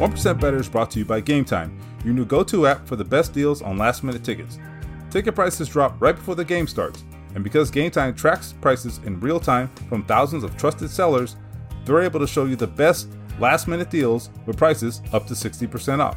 [0.00, 2.96] 1% Better is brought to you by Game Time, your new go to app for
[2.96, 4.58] the best deals on last minute tickets.
[5.10, 9.20] Ticket prices drop right before the game starts, and because Game Time tracks prices in
[9.20, 11.36] real time from thousands of trusted sellers,
[11.84, 16.00] they're able to show you the best last minute deals with prices up to 60%
[16.00, 16.16] off.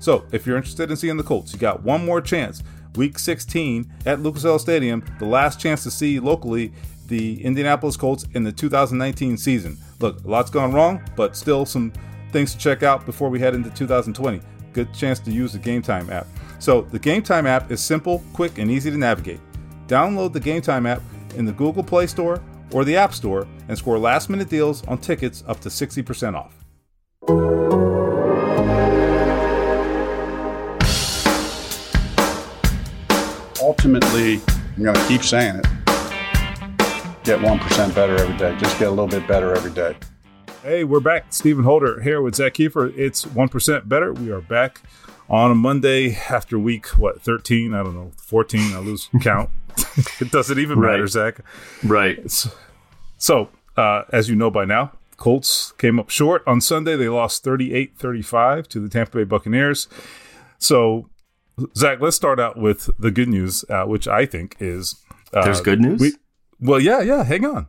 [0.00, 2.64] So, if you're interested in seeing the Colts, you got one more chance.
[2.96, 6.72] Week 16 at Lucas Oil Stadium, the last chance to see locally
[7.06, 9.78] the Indianapolis Colts in the 2019 season.
[10.00, 11.92] Look, a lot's gone wrong, but still some
[12.30, 14.40] things to check out before we head into 2020.
[14.72, 16.26] Good chance to use the Game Time app.
[16.58, 19.40] So, the Game Time app is simple, quick, and easy to navigate.
[19.88, 21.02] Download the Game Time app
[21.36, 24.98] in the Google Play Store or the App Store and score last minute deals on
[24.98, 26.54] tickets up to 60% off.
[33.62, 34.40] Ultimately,
[34.76, 35.66] I'm going to keep saying it.
[37.24, 38.56] Get 1% better every day.
[38.58, 39.96] Just get a little bit better every day.
[40.62, 41.32] Hey, we're back.
[41.32, 42.96] Stephen Holder here with Zach Kiefer.
[42.96, 44.12] It's 1% better.
[44.12, 44.82] We are back
[45.28, 47.72] on a Monday after week, what, 13?
[47.72, 48.74] I don't know, 14.
[48.74, 49.48] I lose count.
[50.20, 50.92] it doesn't even Right.
[50.92, 51.40] matter, Zach.
[51.82, 52.30] Right.
[53.16, 56.96] So, uh, as you know by now, Colts came up short on Sunday.
[56.96, 59.88] They lost 38 35 to the Tampa Bay Buccaneers.
[60.58, 61.08] So,
[61.76, 64.96] Zach, let's start out with the good news, uh, which I think is
[65.32, 66.00] uh, There's good news?
[66.00, 66.12] We,
[66.60, 67.24] well, yeah, yeah.
[67.24, 67.66] Hang on,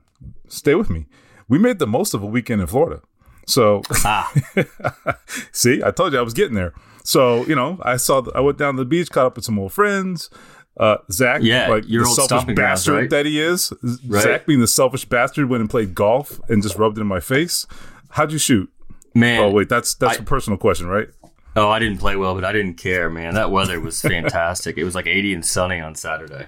[0.47, 1.05] stay with me.
[1.51, 3.01] We made the most of a weekend in Florida.
[3.45, 4.31] So, Ah,
[5.51, 6.73] see, I told you I was getting there.
[7.03, 9.59] So, you know, I saw, I went down to the beach, caught up with some
[9.59, 10.29] old friends.
[10.77, 13.09] Uh, Zach, Yeah, like your the selfish bastard right?
[13.09, 13.73] that he is.
[14.07, 14.23] Right.
[14.23, 17.19] Zach, being the selfish bastard, went and played golf and just rubbed it in my
[17.19, 17.67] face.
[18.11, 18.69] How'd you shoot?
[19.13, 19.41] man.
[19.41, 21.09] Oh, wait, that's that's I- a personal question, right?
[21.57, 23.33] Oh, I didn't play well, but I didn't care, man.
[23.33, 24.77] That weather was fantastic.
[24.77, 26.47] it was like 80 and sunny on Saturday.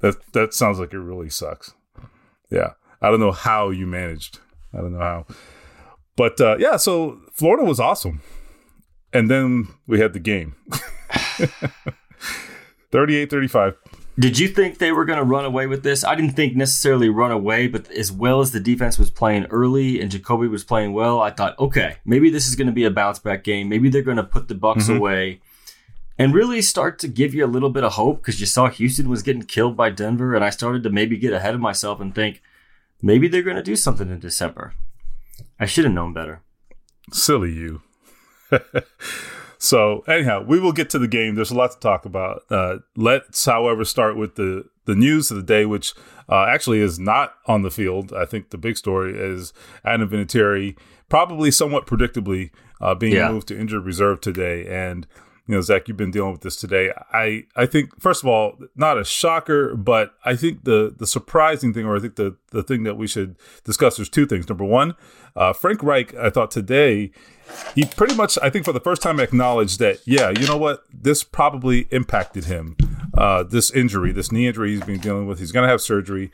[0.00, 1.74] That that sounds like it really sucks.
[2.50, 4.40] Yeah, I don't know how you managed.
[4.72, 5.26] I don't know how,
[6.16, 6.76] but uh, yeah.
[6.76, 8.20] So Florida was awesome,
[9.12, 10.56] and then we had the game.
[12.92, 13.74] 38-35.
[14.18, 16.02] Did you think they were going to run away with this?
[16.02, 20.00] I didn't think necessarily run away, but as well as the defense was playing early
[20.00, 22.90] and Jacoby was playing well, I thought, okay, maybe this is going to be a
[22.90, 23.68] bounce back game.
[23.68, 25.40] Maybe they're going to put the Bucks away
[26.18, 29.10] and really start to give you a little bit of hope because you saw Houston
[29.10, 32.14] was getting killed by Denver, and I started to maybe get ahead of myself and
[32.14, 32.40] think
[33.06, 34.74] maybe they're going to do something in December.
[35.60, 36.42] I should have known better.
[37.12, 37.82] Silly you.
[39.58, 41.34] so anyhow, we will get to the game.
[41.34, 42.42] There's a lot to talk about.
[42.50, 45.94] Uh, let's, however, start with the the news of the day, which
[46.28, 48.12] uh, actually is not on the field.
[48.12, 49.52] I think the big story is
[49.84, 50.76] Adam Vinatieri,
[51.08, 52.50] probably somewhat predictably,
[52.80, 53.32] uh, being Yeah.
[53.32, 54.64] moved to injured reserve today.
[54.68, 55.06] And
[55.46, 56.92] you know, Zach, you've been dealing with this today.
[57.12, 61.72] I I think first of all, not a shocker, but I think the the surprising
[61.72, 63.96] thing, or I think the the thing that we should discuss.
[63.96, 64.48] There's two things.
[64.48, 64.94] Number one,
[65.36, 66.14] uh, Frank Reich.
[66.14, 67.12] I thought today
[67.74, 70.84] he pretty much, I think, for the first time acknowledged that, yeah, you know what,
[70.92, 72.76] this probably impacted him.
[73.14, 76.30] Uh, this injury, this knee injury he's been dealing with, he's going to have surgery,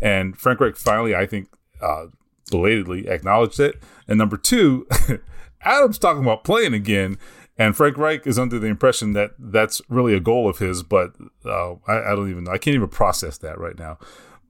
[0.00, 1.48] and Frank Reich finally, I think,
[1.80, 2.06] uh,
[2.50, 3.82] belatedly acknowledged it.
[4.08, 4.86] And number two,
[5.62, 7.18] Adam's talking about playing again.
[7.56, 11.12] And Frank Reich is under the impression that that's really a goal of his, but
[11.44, 12.50] uh, I, I don't even know.
[12.52, 13.98] I can't even process that right now.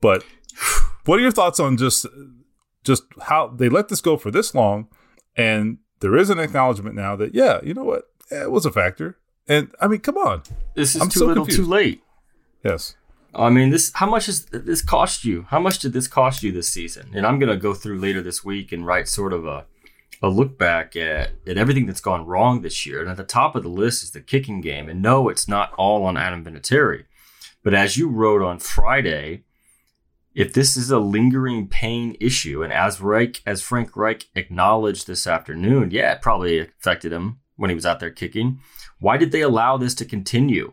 [0.00, 0.24] But
[1.04, 2.06] what are your thoughts on just
[2.82, 4.88] just how they let this go for this long,
[5.36, 8.72] and there is an acknowledgement now that yeah, you know what, Eh, it was a
[8.72, 9.18] factor.
[9.46, 10.42] And I mean, come on,
[10.74, 11.66] This is I'm too so little, confused.
[11.68, 12.02] too late.
[12.64, 12.96] yes,
[13.34, 13.92] I mean, this.
[13.94, 15.46] How much has this cost you?
[15.50, 17.10] How much did this cost you this season?
[17.14, 19.66] And I'm gonna go through later this week and write sort of a
[20.22, 23.00] a look back at at everything that's gone wrong this year.
[23.00, 24.88] And at the top of the list is the kicking game.
[24.88, 27.04] And no, it's not all on Adam Vinatieri,
[27.62, 29.44] but as you wrote on Friday,
[30.34, 35.26] if this is a lingering pain issue, and as Reich, as Frank Reich acknowledged this
[35.26, 38.58] afternoon, yeah, it probably affected him when he was out there kicking.
[38.98, 40.72] Why did they allow this to continue?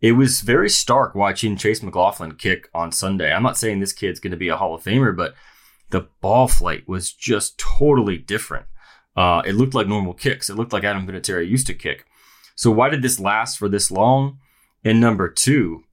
[0.00, 3.32] It was very stark watching Chase McLaughlin kick on Sunday.
[3.32, 5.34] I'm not saying this kid's going to be a Hall of Famer, but
[5.90, 8.66] the ball flight was just totally different.
[9.20, 10.48] Uh, it looked like normal kicks.
[10.48, 12.06] It looked like Adam Vinatieri used to kick.
[12.54, 14.38] So why did this last for this long?
[14.82, 15.84] And number two,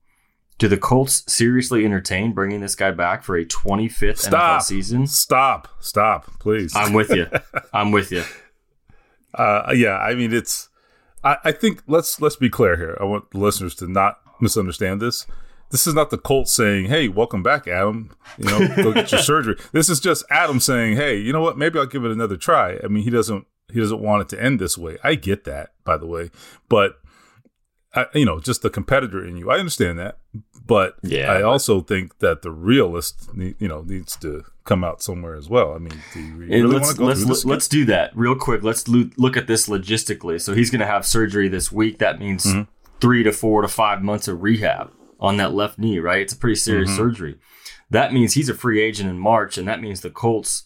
[0.56, 5.06] do the Colts seriously entertain bringing this guy back for a 25th NFL stop, season?
[5.06, 6.74] stop, stop, please.
[6.74, 7.26] I'm with you.
[7.74, 8.24] I'm with you.
[9.34, 10.70] Uh, yeah, I mean it's.
[11.22, 12.96] I, I think let's let's be clear here.
[12.98, 15.26] I want the listeners to not misunderstand this.
[15.70, 18.10] This is not the Colts saying, "Hey, welcome back, Adam.
[18.38, 21.58] You know, go get your surgery." This is just Adam saying, "Hey, you know what?
[21.58, 24.42] Maybe I'll give it another try." I mean, he doesn't he doesn't want it to
[24.42, 24.96] end this way.
[25.04, 26.30] I get that, by the way,
[26.70, 26.94] but
[27.94, 29.50] I, you know, just the competitor in you.
[29.50, 30.18] I understand that,
[30.66, 35.02] but Yeah, I also think that the realist, need, you know, needs to come out
[35.02, 35.74] somewhere as well.
[35.74, 38.62] I mean, do really let's let's let's do that real quick.
[38.62, 40.40] Let's lo- look at this logistically.
[40.40, 41.98] So he's going to have surgery this week.
[41.98, 42.62] That means Mm-hmm.
[43.00, 45.98] three to four to five months of rehab on that left knee.
[45.98, 46.20] Right?
[46.22, 46.98] It's a pretty serious Mm-hmm.
[46.98, 47.38] surgery.
[47.90, 50.64] That means he's a free agent in March, and that means the Colts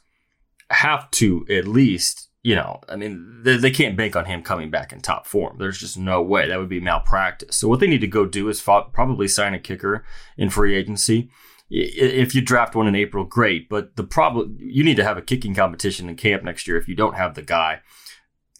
[0.71, 2.29] have to at least.
[2.45, 5.59] You know, I mean, they, they can't bank on him coming back in top form.
[5.59, 6.49] There's just no way.
[6.49, 7.55] That would be malpractice.
[7.55, 10.05] So what they need to go do is fo- probably sign a kicker
[10.37, 11.31] in free agency
[11.75, 13.69] if you draft one in April, great.
[13.69, 16.77] But the problem, you need to have a kicking competition in camp next year.
[16.77, 17.81] If you don't have the guy,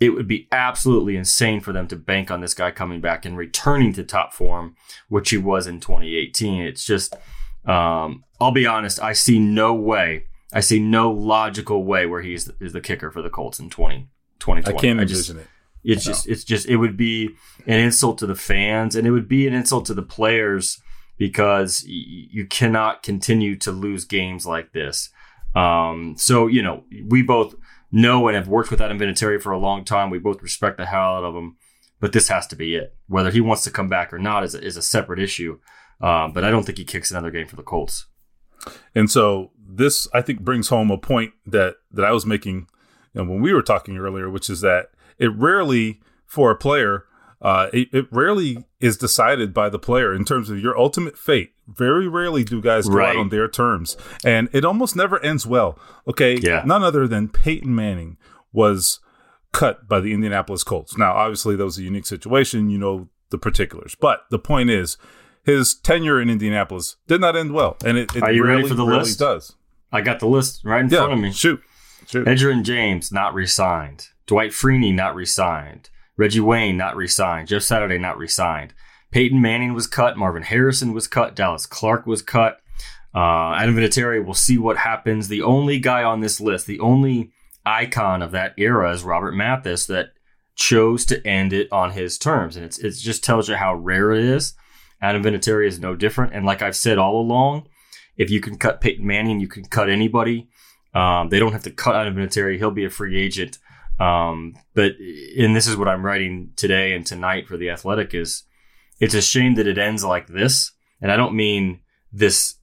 [0.03, 3.37] it would be absolutely insane for them to bank on this guy coming back and
[3.37, 4.75] returning to top form,
[5.09, 6.63] which he was in 2018.
[6.63, 7.15] It's just,
[7.65, 10.25] um, I'll be honest, I see no way.
[10.53, 14.09] I see no logical way where he's is the kicker for the Colts in 20,
[14.41, 14.77] 2020.
[14.77, 15.49] I can't just- envision it.
[15.85, 17.31] it's just it's just it would be
[17.67, 20.81] an insult to the fans and it would be an insult to the players
[21.19, 25.11] because y- you cannot continue to lose games like this.
[25.55, 27.55] Um, so you know we both
[27.93, 30.11] know and have worked with Adam Vinatieri for a long time.
[30.11, 31.57] We both respect the hell out of him,
[32.01, 32.97] but this has to be it.
[33.07, 35.59] Whether he wants to come back or not is a, is a separate issue.
[36.01, 38.07] Um, but I don't think he kicks another game for the Colts.
[38.95, 42.67] And so this, I think, brings home a point that that I was making
[43.15, 44.87] you know, when we were talking earlier, which is that
[45.19, 47.05] it rarely for a player,
[47.43, 51.53] uh, it, it rarely is decided by the player in terms of your ultimate fate.
[51.69, 53.11] Very rarely do guys go Right.
[53.11, 55.79] out on their terms, and it almost never ends well.
[56.09, 56.63] Okay, Yeah.
[56.65, 58.17] none other than Peyton Manning
[58.53, 59.01] was
[59.53, 60.97] cut by the Indianapolis Colts.
[60.97, 62.71] Now, obviously, that was a unique situation.
[62.71, 64.97] You know the particulars, but the point is,
[65.45, 68.75] his tenure in Indianapolis did not end well, and it, it Are you ready for
[68.75, 69.19] the list?
[69.19, 69.57] does.
[69.91, 71.33] I got the list right in Yeah, front of me.
[71.33, 71.61] shoot,
[72.07, 72.27] shoot.
[72.27, 74.09] Edgerrin James not re-signed.
[74.27, 75.91] Dwight Freeney not re-signed.
[76.17, 77.49] Reggie Wayne not re-signed.
[77.49, 78.75] Jeff Saturday not re-signed.
[79.11, 80.17] Peyton Manning was cut.
[80.17, 81.37] Marvin Harrison was cut.
[81.37, 82.59] Dallas Clark was cut.
[83.15, 84.25] Uh, Adam Vinatieri.
[84.25, 85.29] We'll see what happens.
[85.29, 87.31] The only guy on this list, the only
[87.65, 90.13] icon of that era, is Robert Mathis that
[90.55, 94.13] chose to end it on his terms, and it's it just tells you how rare
[94.13, 94.55] it is.
[95.01, 97.69] Adam Vinatieri is no different, and like I've said all along,
[98.17, 100.49] if you can cut Peyton Manning, you can cut anybody.
[100.95, 103.59] Um, they don't have to cut Adam Vinatieri; he'll be a free agent.
[104.03, 104.93] Um, but
[105.39, 108.45] and this is what I'm writing today and tonight for the Athletic is
[109.01, 111.81] it's a shame that it ends like this, and I don't mean
[112.13, 112.57] this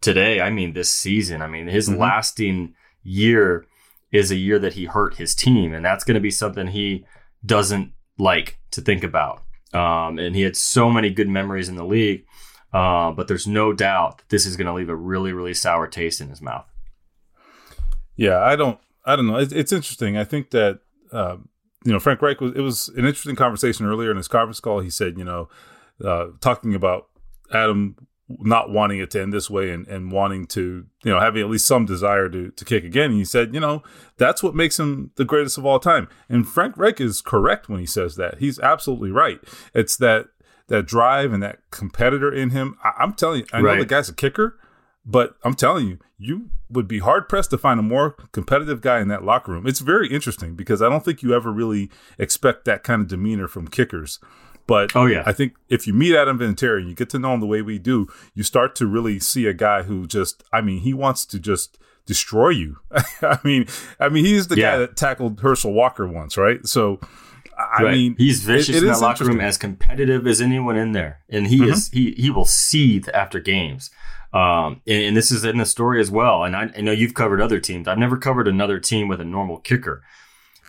[0.00, 0.40] today.
[0.40, 1.42] I mean this season.
[1.42, 1.98] I mean his Mhm.
[1.98, 3.66] lasting year
[4.12, 7.04] is a year that he hurt his team, and that's going to be something he
[7.44, 9.42] doesn't like to think about.
[9.74, 12.24] Um, and he had so many good memories in the league,
[12.72, 15.86] uh, but there's no doubt that this is going to leave a really, really sour
[15.86, 16.66] taste in his mouth.
[18.16, 18.78] Yeah, I don't.
[19.04, 19.36] I don't know.
[19.36, 20.16] It's, it's interesting.
[20.16, 20.80] I think that
[21.12, 21.48] um,
[21.84, 22.52] you know Frank Reich was.
[22.54, 24.80] It was an interesting conversation earlier in his conference call.
[24.80, 25.48] He said, you know,
[26.04, 27.06] uh, talking about
[27.52, 27.96] Adam
[28.30, 31.48] not wanting it to end this way and, and wanting to, you know, having at
[31.48, 33.10] least some desire to to kick again.
[33.12, 33.82] he said, you know,
[34.18, 36.08] that's what makes him the greatest of all time.
[36.28, 38.38] And Frank Reich is correct when he says that.
[38.38, 39.40] He's absolutely right.
[39.74, 40.26] It's that
[40.66, 42.76] that drive and that competitor in him.
[42.84, 43.78] I, I'm telling you, I know Right.
[43.78, 44.58] the guy's a kicker,
[45.08, 49.00] but I'm telling you, you would be hard pressed to find a more competitive guy
[49.00, 49.66] in that locker room.
[49.66, 53.48] It's very interesting because I don't think you ever really expect that kind of demeanor
[53.48, 54.20] from kickers.
[54.66, 55.22] But Oh, yeah.
[55.24, 57.62] I think if you meet Adam Vinatieri and you get to know him the way
[57.62, 61.24] we do, you start to really see a guy who just, I mean, he wants
[61.26, 62.76] to just destroy you.
[63.22, 63.66] I mean,
[63.98, 64.72] I mean, he's the Yeah.
[64.72, 66.66] guy that tackled Herschel Walker once, right?
[66.66, 67.00] So,
[67.58, 67.92] I Right.
[67.92, 71.18] mean, he's vicious it- it in that locker room, as competitive as anyone in there,
[71.28, 71.70] and he Mm-hmm.
[71.72, 73.90] is he he will seethe after games.
[74.32, 76.44] Um, and, and this is in the story as well.
[76.44, 77.88] And I, I know you've covered other teams.
[77.88, 80.02] I've never covered another team with a normal kicker.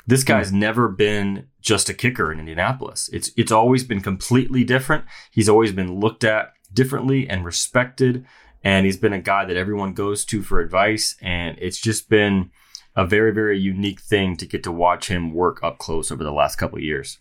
[0.07, 0.27] This Hmm.
[0.27, 3.09] guy's never been just a kicker in Indianapolis.
[3.13, 5.05] It's it's always been completely different.
[5.29, 8.25] He's always been looked at differently and respected,
[8.63, 11.15] and he's been a guy that everyone goes to for advice.
[11.21, 12.49] And it's just been
[12.95, 16.31] a very very unique thing to get to watch him work up close over the
[16.31, 17.19] last couple of years.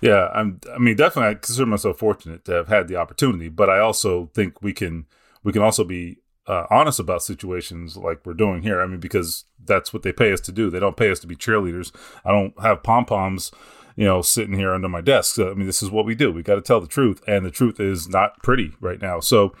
[0.00, 0.60] Yeah, I'm.
[0.72, 4.30] I mean, definitely, I consider myself fortunate to have had the opportunity, but I also
[4.34, 5.06] think we can
[5.42, 8.80] we can also be uh, honest about situations like we're doing here.
[8.80, 10.70] I mean, because that's what they pay us to do.
[10.70, 11.92] They don't pay us to be cheerleaders.
[12.24, 13.52] I don't have pom poms,
[13.96, 15.34] you know, sitting here under my desk.
[15.34, 16.32] So, I mean, this is what we do.
[16.32, 19.20] We got to tell the truth, and the truth is not pretty right now.
[19.20, 19.52] So,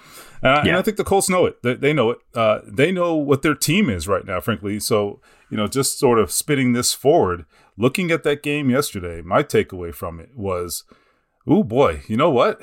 [0.42, 1.62] and I, and I think the Colts know it.
[1.62, 2.18] They, they know it.
[2.34, 4.80] Uh, they know what their team is right now, frankly.
[4.80, 5.20] So,
[5.50, 7.44] you know, just sort of spitting this forward,
[7.76, 10.84] looking at that game yesterday, my takeaway from it was,
[11.46, 12.60] oh boy, you know what?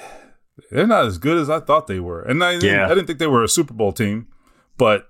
[0.71, 2.21] They're not as good as I thought they were.
[2.21, 2.85] And I, Yeah.
[2.85, 4.27] I didn't think they were a Super Bowl team,
[4.77, 5.09] but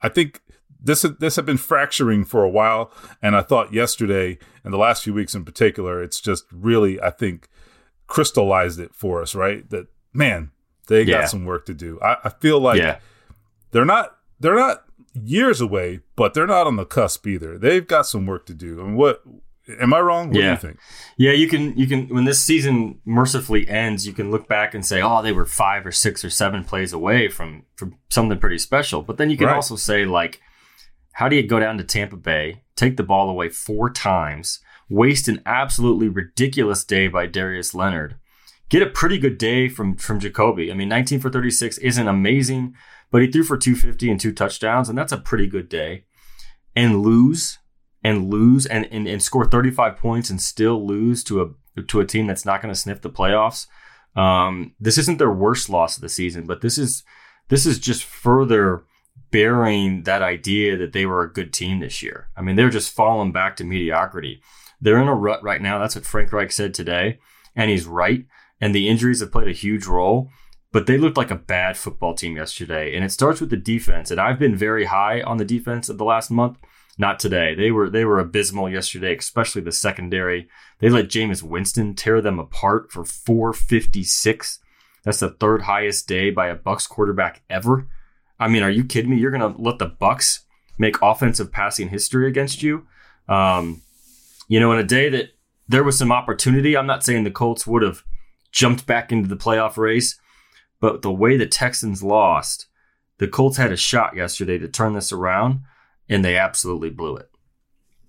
[0.00, 0.40] I think
[0.80, 2.92] this this had been fracturing for a while.
[3.22, 7.10] And I thought yesterday and the last few weeks in particular, it's just really, I
[7.10, 7.48] think,
[8.06, 9.68] crystallized it for us, right?
[9.70, 10.50] That man,
[10.88, 11.20] they Yeah.
[11.22, 11.98] got some work to do.
[12.02, 12.98] I, I feel like yeah.
[13.70, 17.58] they're not they're not years away, but they're not on the cusp either.
[17.58, 18.80] They've got some work to do.
[18.80, 19.22] I mean, what
[19.80, 20.28] am I wrong?
[20.28, 20.52] What do Yeah.
[20.52, 20.78] you think?
[21.16, 24.86] Yeah, you can you can when this season mercifully ends, you can look back and
[24.86, 28.58] say, "Oh, they were 5 or 6 or 7 plays away from from something pretty
[28.58, 29.56] special." But then you can Right.
[29.56, 30.40] also say like
[31.18, 35.26] how do you go down to Tampa Bay, take the ball away 4 times, waste
[35.26, 38.14] an absolutely ridiculous day by Darius Leonard,
[38.68, 40.70] get a pretty good day from from Jacoby.
[40.70, 42.76] I mean, 19 for 36 isn't amazing,
[43.10, 46.04] but he threw for 250 and two touchdowns, and that's a pretty good day.
[46.76, 47.58] And lose
[48.04, 52.06] and lose and, and, and score 35 points and still lose to a to a
[52.06, 53.66] team that's not going to sniff the playoffs.
[54.14, 57.02] Um, this isn't their worst loss of the season, but this is
[57.48, 58.84] this is just further
[59.30, 62.28] bearing that idea that they were a good team this year.
[62.36, 64.42] I mean, they're just falling back to mediocrity.
[64.80, 65.78] They're in a rut right now.
[65.78, 67.18] That's what Frank Reich said today,
[67.56, 68.26] and he's right.
[68.60, 70.30] And the injuries have played a huge role.
[70.70, 74.10] But they looked like a bad football team yesterday, and it starts with the defense.
[74.10, 76.58] And I've been very high on the defense of the last month.
[76.98, 77.54] Not today.
[77.54, 80.48] They were they were abysmal yesterday, especially the secondary.
[80.80, 84.58] They let Jameis Winston tear them apart for 456.
[85.04, 87.86] That's the third highest day by a Bucks quarterback ever.
[88.38, 89.18] I mean, are you kidding me?
[89.18, 90.44] You're gonna let the Bucks
[90.78, 92.86] make offensive passing history against you?
[93.28, 93.82] Um,
[94.48, 95.30] you know, in a day that
[95.68, 96.76] there was some opportunity.
[96.76, 98.02] I'm not saying the Colts would have
[98.50, 100.18] jumped back into the playoff race,
[100.80, 102.66] but the way the Texans lost,
[103.18, 105.60] the Colts had a shot yesterday to turn this around,
[106.08, 107.30] and they absolutely blew it.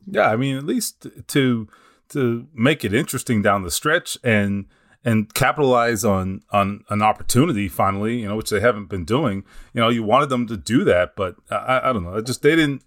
[0.08, 1.68] Yeah, I mean, at least to
[2.10, 4.66] to make it interesting down the stretch and
[5.06, 9.44] and capitalize on on an opportunity finally, you know, which they haven't been doing.
[9.74, 12.16] You know, you wanted them to do that, but I, I don't know.
[12.16, 12.84] It just they didn't.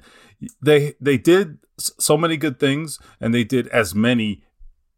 [0.60, 4.42] They they did so many good things, and they did as many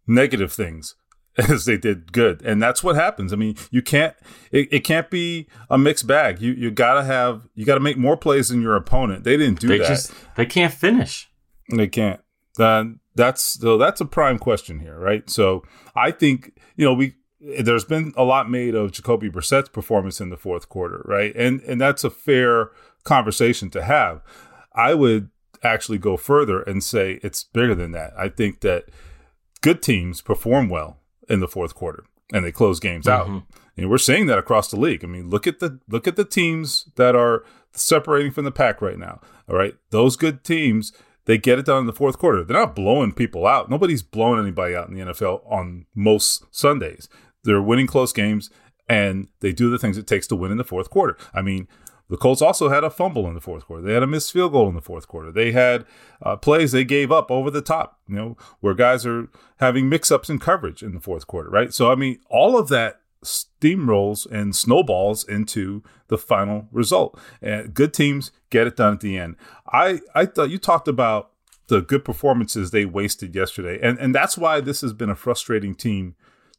[0.07, 0.97] negative things
[1.37, 3.33] as they did good, and that's what happens.
[3.33, 4.15] I mean, you can't.
[4.51, 6.41] It, it can't be a mixed bag.
[6.41, 7.49] You you gotta have.
[7.55, 9.25] You gotta make more plays than your opponent.
[9.25, 9.89] They didn't do they that.
[9.89, 11.31] just they can't finish.
[11.71, 12.21] They can't.
[12.57, 15.29] Then that's so that's a prime question here, right?
[15.29, 15.63] So
[15.97, 20.31] I think you know we there's been a lot made of Jacoby Brissett's performance in
[20.31, 21.35] the fourth quarter, right?
[21.37, 22.71] And and that's a fair
[23.05, 24.23] conversation to have.
[24.75, 25.31] I would
[25.63, 28.13] actually go further and say it's bigger than that.
[28.19, 28.85] I think that
[29.61, 33.27] good teams perform well in the fourth quarter and they close games out.
[33.27, 33.45] Mhm.
[33.77, 35.05] And we're seeing that across the league.
[35.05, 38.81] I mean, look at the look at the teams that are separating from the pack
[38.81, 39.21] right now.
[39.49, 40.93] All right, those good teams
[41.27, 42.45] they get it done in the fourth quarter.
[42.45, 43.71] They're not blowing people out.
[43.71, 47.09] Nobody's blowing anybody out in the NFL on most Sundays.
[47.45, 48.51] They're winning close games
[48.89, 51.17] and they do the things it takes to win in the fourth quarter.
[51.33, 51.69] I mean,
[52.11, 53.83] the Colts also had a fumble in the fourth quarter.
[53.83, 55.33] They had a missed field goal in the fourth quarter.
[55.33, 55.87] They had
[56.23, 60.11] uh, plays they gave up over the top, you know, where guys are having mix
[60.11, 61.73] ups in coverage in the fourth quarter, right?
[61.73, 67.19] So, I mean, all of that steamrolls and snowballs into the final result.
[67.43, 69.37] And good teams get it done at the end.
[69.73, 71.31] I, I thought you talked about
[71.69, 73.79] the good performances they wasted yesterday.
[73.83, 76.15] And, and that's why this has been a frustrating team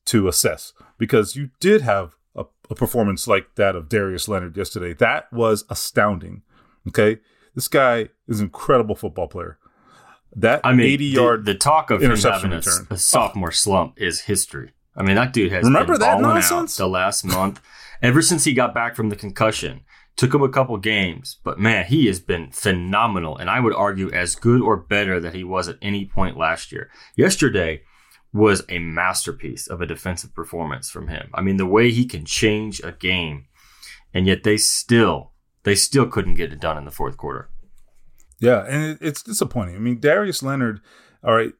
[0.05, 4.93] to assess because you did have a, a performance like that of Darius Leonard yesterday.
[4.93, 6.41] That was astounding.
[6.87, 7.19] Okay.
[7.53, 9.57] This guy is an incredible football player.
[10.35, 12.87] That I mean, 80 the- yard The, talk of him having a, return.
[12.89, 14.71] a sophomore slump is history.
[14.95, 16.77] I mean, that dude has Remember been that nonsense?
[16.77, 17.61] the last month.
[18.01, 19.81] Ever since he got back from the concussion,
[20.15, 24.11] took him a couple games, but man, he has been phenomenal, and I would argue
[24.11, 26.89] as good or better than he was at any point last year.
[27.15, 27.81] Yesterday
[28.33, 31.29] was a masterpiece of a defensive performance from him.
[31.33, 33.47] I mean, the way he can change a game,
[34.13, 35.31] and yet they still
[35.63, 37.49] they still couldn't get it done in the fourth quarter.
[38.39, 39.75] Yeah, and it, it's disappointing.
[39.75, 40.81] I mean, Darius Leonard,
[41.23, 41.53] all right,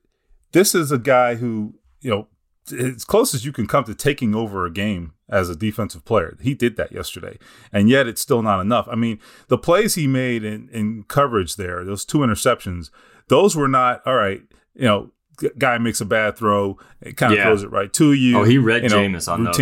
[0.51, 2.27] this is a guy who, you know,
[2.71, 6.37] as close as you can come to taking over a game as a defensive player.
[6.41, 7.37] He did that yesterday,
[7.71, 8.87] and yet it's still not enough.
[8.91, 12.89] I mean, the plays he made in, in coverage there, those two interceptions,
[13.27, 14.41] those were not, all right,
[14.75, 15.11] you know,
[15.57, 17.45] guy makes a bad throw, it kind of Yeah.
[17.45, 18.37] throws it right to you.
[18.39, 19.57] Oh, he read you know, Jameis on those.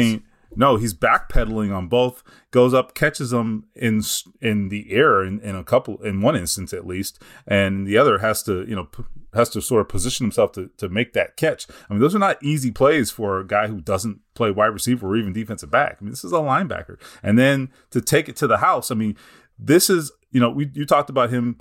[0.56, 2.24] No, he's backpedaling on both.
[2.52, 4.02] Goes up, catches them in
[4.42, 8.20] in the air in, in a couple, in one instance at least, and the other
[8.20, 11.36] has to you know p- has to sort of position himself to to make that
[11.38, 11.68] catch.
[11.90, 15.08] I mean, those are not easy plays for a guy who doesn't play wide receiver
[15.08, 15.98] or even defensive back.
[16.00, 18.92] I mean, this is a linebacker, and then to take it to the house.
[18.92, 19.18] I mean,
[19.58, 21.60] this is you know we you talked about him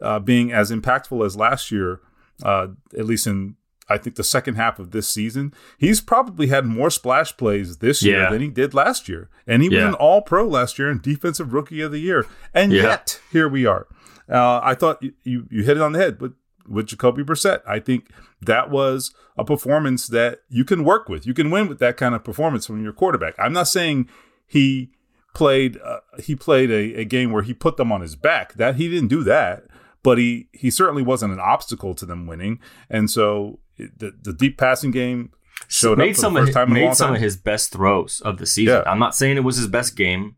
[0.00, 2.00] uh, being as impactful as last year,
[2.42, 3.56] uh, at least in
[3.88, 5.52] I think the second half of this season.
[5.78, 8.30] He's probably had more splash plays this year Yeah.
[8.30, 11.52] than he did last year, and he was an All Pro last year and Defensive
[11.52, 12.26] Rookie of the Year.
[12.54, 12.82] And Yeah.
[12.82, 13.86] yet here we are.
[14.28, 16.32] Uh, I thought you, you you hit it on the head, but
[16.66, 17.60] with Jacoby Brissett.
[17.66, 18.08] I think
[18.40, 21.26] that was a performance that you can work with.
[21.26, 23.34] You can win with that kind of performance from your quarterback.
[23.38, 24.08] I'm not saying
[24.46, 24.90] he
[25.34, 28.54] played uh, he played a, a game where he put them on his back.
[28.54, 29.64] That he didn't do that,
[30.02, 32.60] but he he certainly wasn't an obstacle to them winning.
[32.88, 35.30] And so the the deep passing game
[35.68, 37.06] showed made up for some the of first his, time in a made long some
[37.08, 37.16] time.
[37.16, 38.82] of his best throws of the season.
[38.84, 38.90] Yeah.
[38.90, 40.36] I'm not saying it was his best game,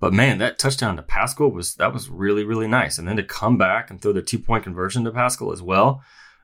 [0.00, 2.98] but man, that touchdown to Pascal was that was really really nice.
[2.98, 6.02] And then to come back and throw the two point conversion to Pascal as well,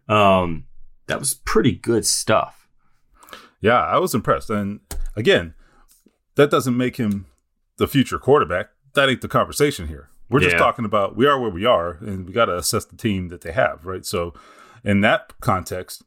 [0.09, 0.65] um,
[1.07, 2.69] that was pretty good stuff.
[3.61, 4.51] Yeah, I was impressed.
[4.51, 4.81] And
[5.15, 5.55] again,
[6.35, 7.27] that doesn't make him
[7.77, 8.71] the future quarterback.
[8.95, 10.09] That ain't the conversation here.
[10.29, 10.59] We're just Yeah.
[10.61, 13.43] talking about we are where we are, and we got to assess the team that
[13.43, 14.05] they have, right?
[14.05, 14.33] So,
[14.83, 16.03] in that context,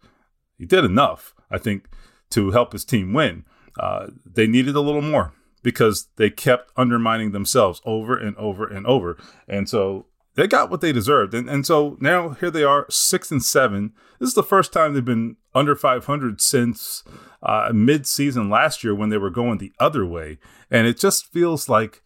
[0.58, 1.88] he did enough, I think,
[2.32, 3.46] to help his team win.
[3.80, 5.34] Uh, they needed a little more
[5.64, 10.82] because they kept undermining themselves over and over and over, and so they got what
[10.82, 11.34] they deserved.
[11.34, 13.94] And and so now here they are, six and seven.
[14.20, 17.04] This is the first time they've been under 500 since
[17.44, 20.38] uh, mid-season last year when they were going the other way,
[20.72, 22.02] and it just feels like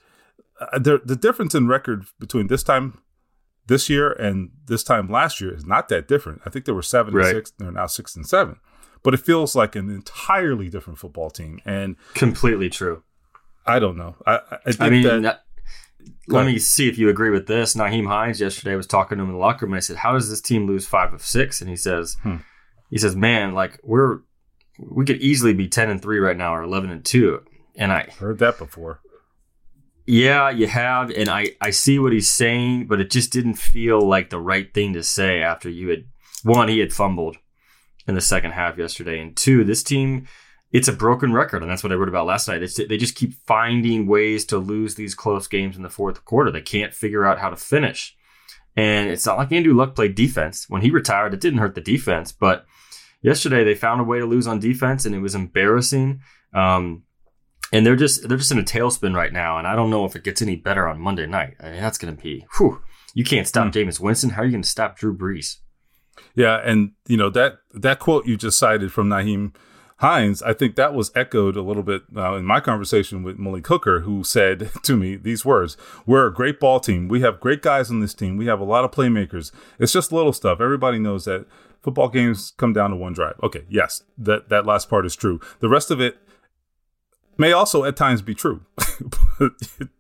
[0.60, 3.00] uh, the the difference in record between this time
[3.70, 6.42] this year and this time last year is not that different.
[6.46, 7.28] I think they were seven Right.
[7.28, 8.58] and six, they're now six and seven,
[9.04, 11.62] but it feels like an entirely different football team.
[11.66, 13.04] And Completely true.
[13.66, 14.16] I don't know.
[14.28, 15.44] I I, I mean, that that-
[16.28, 17.76] let me see if you agree with this.
[17.76, 19.74] Nyheim Hines yesterday was talking to him in the locker room.
[19.74, 21.60] And I said, "How does this team lose five of six?
[21.62, 22.38] And he says, Hmm.
[22.90, 24.20] "He says, man, like we're
[24.80, 27.44] we could easily be ten and three right now or eleven and two.
[27.76, 29.02] And I, heard that before.
[30.10, 34.02] Yeah, you have, and I I see what he's saying, but it just didn't feel
[34.02, 36.06] like the right thing to say after you had
[36.42, 37.38] one he had fumbled
[38.08, 40.28] in the second half yesterday, and two this team."
[40.72, 42.62] It's a broken record, and that's what I wrote about last night.
[42.62, 46.52] It's, they just keep finding ways to lose these close games in the fourth quarter.
[46.52, 48.16] They can't figure out how to finish.
[48.76, 50.70] And it's not like Andrew Luck played defense.
[50.70, 52.68] When he retired, it didn't hurt the defense, but
[53.24, 56.22] yesterday they found a way to lose on defense, and it was embarrassing.
[56.54, 57.02] Um,
[57.72, 60.16] and they're just they're just in a tailspin right now, and I don't know if
[60.16, 61.56] it gets any better on Monday night.
[61.60, 62.82] I mean, that's going to be whew.
[63.14, 64.32] You can't stop Jameis Winston.
[64.32, 65.58] How are you going to stop Drew Brees?
[66.36, 69.54] Yeah, and you know that that quote you just cited from Nyheim
[70.00, 73.68] Hines, I think that was echoed a little bit uh, in my conversation with Malik
[73.68, 77.10] Hooker, who said to me these words: "We're a great ball team.
[77.10, 78.38] We have great guys on this team.
[78.38, 79.52] We have a lot of playmakers.
[79.78, 80.62] It's just little stuff.
[80.62, 81.48] Everybody knows that
[81.82, 85.42] football games come down to one drive." Okay, yes, that that last part is true.
[85.60, 86.18] The rest of it
[87.40, 88.62] may also at times be true.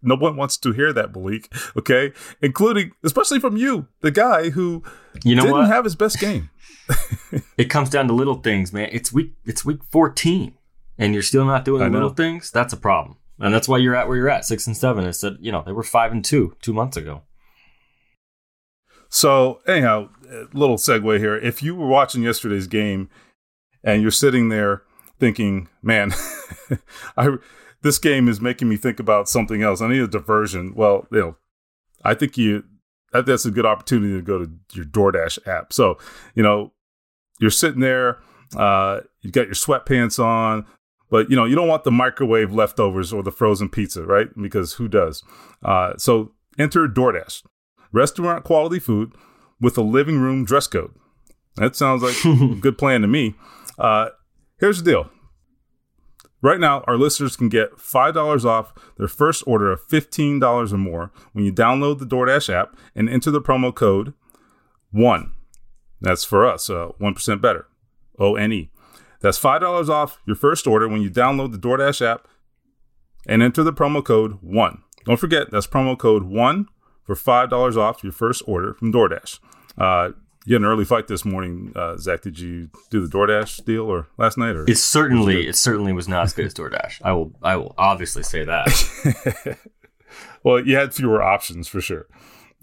[0.02, 1.52] No one wants to hear that, Malik.
[1.78, 4.84] Okay, including especially from you, the guy who
[5.23, 5.67] You know didn't what?
[5.67, 6.49] have his best game.
[7.58, 8.89] it comes down to little things, man.
[8.91, 10.54] It's week it's week 14
[10.97, 12.52] and you're still not doing I the little things.
[12.52, 13.15] That's a problem.
[13.39, 15.06] And that's why you're at where you're at, 6 and 7.
[15.06, 17.21] It's that, you know, they were 5 and 2 2 months ago.
[19.08, 20.10] So anyhow,
[20.54, 21.38] little segue here.
[21.38, 23.10] If you were watching yesterday's game
[23.84, 24.84] and you're sitting there
[25.20, 26.12] thinking, "Man,
[27.18, 27.38] I
[27.82, 29.82] this game is making me think about something else.
[29.82, 31.38] I need a diversion." Well, you know,
[32.04, 32.64] I think you
[33.12, 35.74] that, that's a good opportunity to go to your DoorDash app.
[35.74, 35.98] So,
[36.36, 36.72] you know,
[37.40, 38.20] you're sitting there,
[38.56, 40.66] uh, you got your sweatpants on,
[41.10, 44.28] but you know you don't want the microwave leftovers or the frozen pizza, right?
[44.40, 45.24] Because who does?
[45.64, 47.44] Uh, so enter DoorDash,
[47.92, 49.14] restaurant quality food
[49.60, 50.94] with a living room dress code.
[51.56, 53.36] That sounds like a good plan to me.
[53.78, 54.10] Uh,
[54.60, 55.10] here's the deal.
[56.41, 61.12] Right now, our listeners can get $5 off their first order of $15 or more
[61.34, 64.13] when you download the DoorDash app and enter the promo code
[64.91, 65.32] 1.
[66.00, 67.67] That's for us, uh, 1% better.
[68.17, 68.72] O N E.
[69.22, 72.28] That's $5 off your first order when you download the DoorDash app
[73.28, 74.82] and enter the promo code 1.
[75.06, 76.67] Don't forget, that's promo code 1
[77.04, 79.39] for $5 off your first order from DoorDash.
[79.78, 80.12] Uh,
[80.50, 82.22] you had an early fight this morning, uh, Zach.
[82.22, 84.56] Did you do the DoorDash deal or last night?
[84.56, 87.02] Or It certainly it certainly was not as good as DoorDash.
[87.04, 89.60] I will I will obviously say that.
[90.44, 92.08] well, you had fewer options for sure.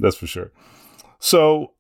[0.01, 0.51] That's for sure.
[1.21, 1.75] So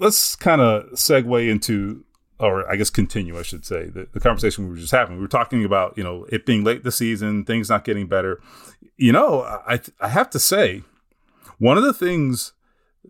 [0.00, 2.04] let's kind of segue into,
[2.40, 5.14] or I guess continue, I should say, the, the conversation we were just having.
[5.14, 8.40] We were talking about, you know, it being late the season, things not getting better.
[8.96, 10.82] You know, I I have to say,
[11.58, 12.52] one of the things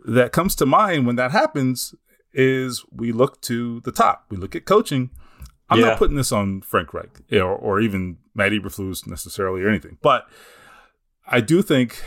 [0.07, 1.95] that comes to mind when that happens
[2.33, 4.27] is we look to the top.
[4.31, 5.11] We look at coaching.
[5.71, 5.87] I'm Yeah.
[5.91, 10.29] not putting this on Frank Reich or, or even Matt Eberflus necessarily or anything, but
[11.27, 12.03] I do think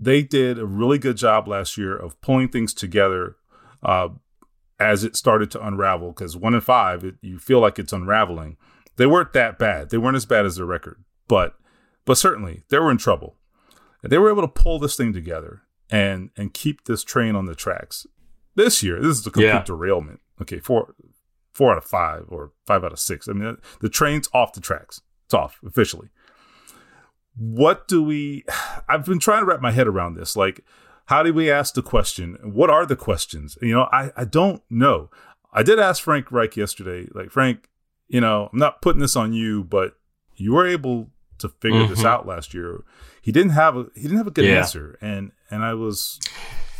[0.00, 3.36] they did a really good job last year of pulling things together
[3.82, 4.08] uh,
[4.78, 6.12] as it started to unravel.
[6.12, 8.56] Because one in five, it, you feel like it's unraveling.
[8.96, 9.90] They weren't that bad.
[9.90, 11.54] They weren't as bad as their record, but
[12.06, 13.36] but certainly they were in trouble.
[14.02, 17.46] And they were able to pull this thing together and and keep this train on
[17.46, 18.06] the tracks.
[18.56, 19.62] this year, this is a complete Yeah.
[19.64, 20.20] derailment.
[20.42, 20.94] Okay, four
[21.52, 23.28] four out of five or five out of six.
[23.28, 25.00] I mean, the train's off the tracks.
[25.26, 26.08] It's off officially.
[27.36, 28.44] What do we?
[28.88, 30.36] I've been trying to wrap my head around this.
[30.36, 30.64] Like,
[31.06, 32.36] how do we ask the question?
[32.42, 33.56] What are the questions?
[33.62, 35.10] You know, I I don't know.
[35.52, 37.08] I did ask Frank Reich yesterday.
[37.12, 37.68] Like, Frank,
[38.08, 39.94] you know, I'm not putting this on you, but
[40.36, 42.06] you were able to figure this Mhm.
[42.06, 42.82] out last year.
[43.22, 44.58] He didn't have a he didn't have a good Yeah.
[44.58, 46.18] answer, and and I was.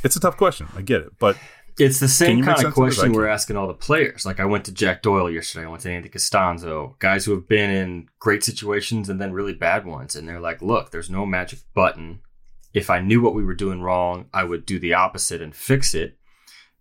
[0.03, 0.67] It's a tough question.
[0.77, 1.37] I get it, but
[1.79, 2.75] It's the same kind of this?
[2.75, 4.27] Question we're asking all the players.
[4.27, 5.65] Like I went to Jack Doyle yesterday.
[5.65, 9.55] I went to Andy Castonzo, guys who have been in great situations and then really
[9.55, 10.15] bad ones.
[10.15, 12.21] And they're like, look, there's no magic button.
[12.75, 15.95] If I knew what we were doing wrong, I would do the opposite and fix
[15.95, 16.19] it.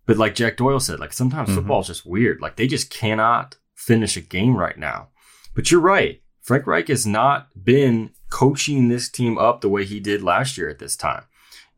[0.06, 1.54] But like Jack Doyle said, like sometimes Mhm.
[1.54, 2.40] football is just weird.
[2.42, 5.08] Like they just cannot finish a game right now.
[5.54, 6.20] But you're right.
[6.40, 10.68] Frank Reich has not been coaching this team up the way he did last year
[10.68, 11.24] at this time.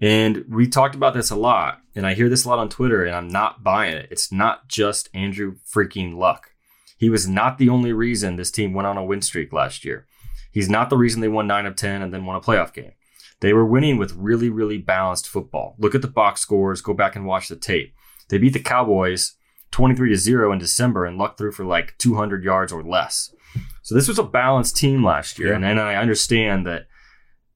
[0.01, 3.05] And we talked about this a lot, and I hear this a lot on Twitter,
[3.05, 4.09] and I'm not buying it.
[4.11, 6.51] It's not just Andrew freaking Luck.
[6.99, 10.07] He was not the only reason this team went on a win streak last year.
[10.51, 12.93] He's not the reason they won 9 of 10 and then won a playoff game.
[13.41, 15.75] They were winning with really, really balanced football.
[15.79, 17.95] Look at the box scores, go back and watch the tape.
[18.29, 19.35] They beat the Cowboys
[19.73, 23.35] 23 to 0 in December, and Luck threw for like 200 yards or less.
[23.83, 25.57] So this was a balanced team last year, Yeah.
[25.57, 26.87] and, and I understand that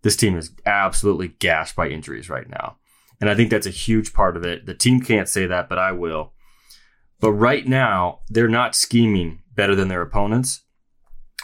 [0.02, 2.76] this team is absolutely gashed by injuries right now.
[3.20, 4.66] And I think that's a huge part of it.
[4.66, 6.32] The team can't say that, but I will.
[7.20, 10.62] But right now, they're not scheming better than their opponents.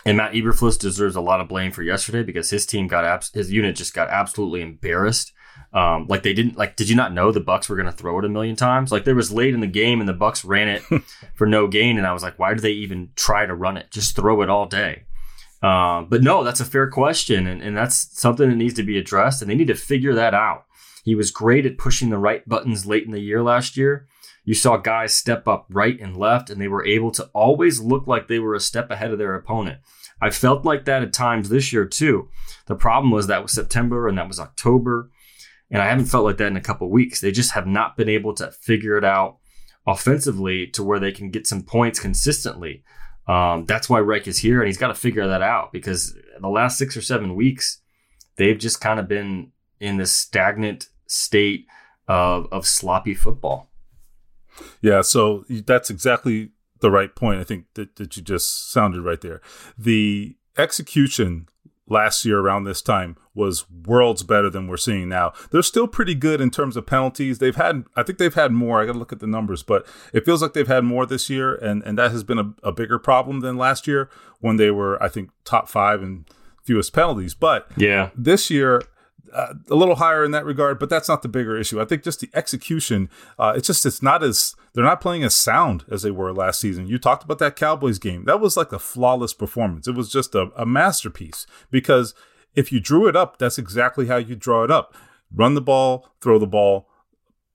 [0.05, 3.33] And Matt Eberflus deserves a lot of blame for yesterday because his team got abs-
[3.33, 5.33] his unit just got absolutely embarrassed.
[5.73, 6.77] Um, like they didn't like.
[6.77, 8.93] Did you not know the Bucks were going to throw it a million times?
[8.93, 10.83] Like there was late in the game and the Bucks ran it
[11.35, 13.91] for no gain, and I was like, why do they even try to run it?
[13.91, 15.05] Just throw it all day.
[15.63, 18.99] Um, but no, that's a fair question, and, and that's something that needs to be
[18.99, 20.67] addressed, and they need to figure that out.
[21.05, 24.07] He was great at pushing the right buttons late in the year last year.
[24.45, 28.09] You saw guys step up right and left, and they were able to always look
[28.09, 29.79] like they were a step ahead of their opponent.
[30.21, 32.29] I felt like that at times this year too.
[32.67, 35.11] The problem was that was September and that was October,
[35.73, 37.21] and I haven't felt like that in a couple weeks.
[37.21, 39.39] They just have not been able to figure it out
[39.87, 42.85] offensively to where they can get some points consistently.
[43.27, 46.49] Um, that's why Reich is here, and he's got to figure that out because the
[46.49, 47.81] last six or seven weeks,
[48.37, 51.67] they've just kind of been in this stagnant state
[52.07, 53.71] of, of sloppy football.
[54.83, 57.41] Yeah, so that's exactly the right point.
[57.41, 59.41] I think that, that you just sounded right there.
[59.79, 61.49] The execution
[61.93, 65.33] last year around this time was worlds better than we're seeing now.
[65.51, 67.39] They're still pretty good in terms of penalties.
[67.39, 68.81] They've had, I think they've had more.
[68.81, 71.31] I got to look at the numbers, but it feels like they've had more this
[71.31, 74.71] year, and and that has been a, a bigger problem than last year when they
[74.71, 76.25] were, I think, top five and
[76.65, 77.35] fewest penalties.
[77.35, 78.11] But Yeah.
[78.17, 78.83] this year
[79.35, 82.03] uh, a little higher in that regard but that's not the bigger issue i think
[82.03, 86.03] just the execution uh, it's just it's not as they're not playing as sound as
[86.03, 89.33] they were last season you talked about that cowboys game that was like a flawless
[89.35, 92.15] performance it was just a, a masterpiece because
[92.55, 94.95] if you drew it up that's exactly how you draw it up
[95.35, 96.89] run the ball throw the ball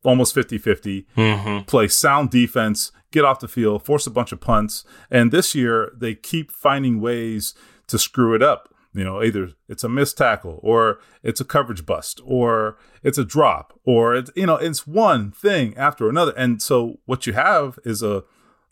[0.03, 1.63] almost 50-50 Mm-hmm.
[1.65, 4.85] play sound defense, get off the field, force a bunch of punts.
[5.11, 7.53] And this year, they keep finding ways
[7.87, 8.73] to screw it up.
[8.97, 13.23] You know, either it's a missed tackle, or it's a coverage bust, or it's a
[13.23, 16.33] drop, or it's you know, it's one thing after another.
[16.35, 18.23] And so what you have is a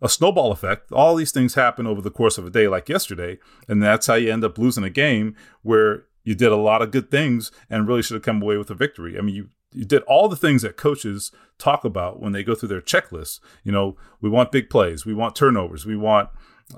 [0.02, 0.92] a snowball effect.
[0.92, 4.16] All these things happen over the course of a day, like yesterday, and that's how
[4.16, 7.88] you end up losing a game where you did a lot of good things and
[7.88, 9.18] really should have come away with a victory.
[9.18, 12.56] I mean, you you did all the things that coaches talk about when they go
[12.56, 13.40] through their checklists.
[13.64, 16.30] You know, we want big plays, we want turnovers, we want.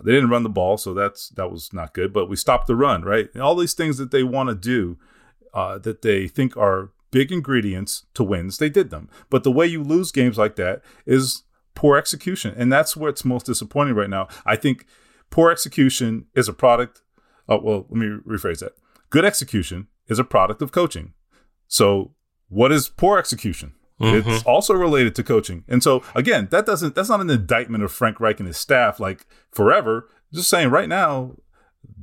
[0.03, 2.11] They didn't run the ball, so that's that was not good.
[2.11, 3.29] But we stopped the run, right?
[3.33, 4.97] And all these things that they want to do,
[5.53, 9.09] uh, that they think are big ingredients to wins, they did them.
[9.29, 13.45] But the way you lose games like that is poor execution, and that's what's most
[13.45, 14.27] disappointing right now.
[14.45, 14.85] I think
[15.29, 17.01] poor execution is a product.
[17.47, 18.73] Oh well, let me rephrase that.
[19.09, 21.13] Good execution is a product of coaching.
[21.67, 22.13] So,
[22.49, 23.73] what is poor execution?
[23.99, 24.47] It's mm-hmm.
[24.49, 25.63] also related to coaching.
[25.67, 28.99] And so again, that doesn't that's not an indictment of Frank Reich and his staff
[28.99, 30.09] like forever.
[30.33, 31.37] Just saying right now,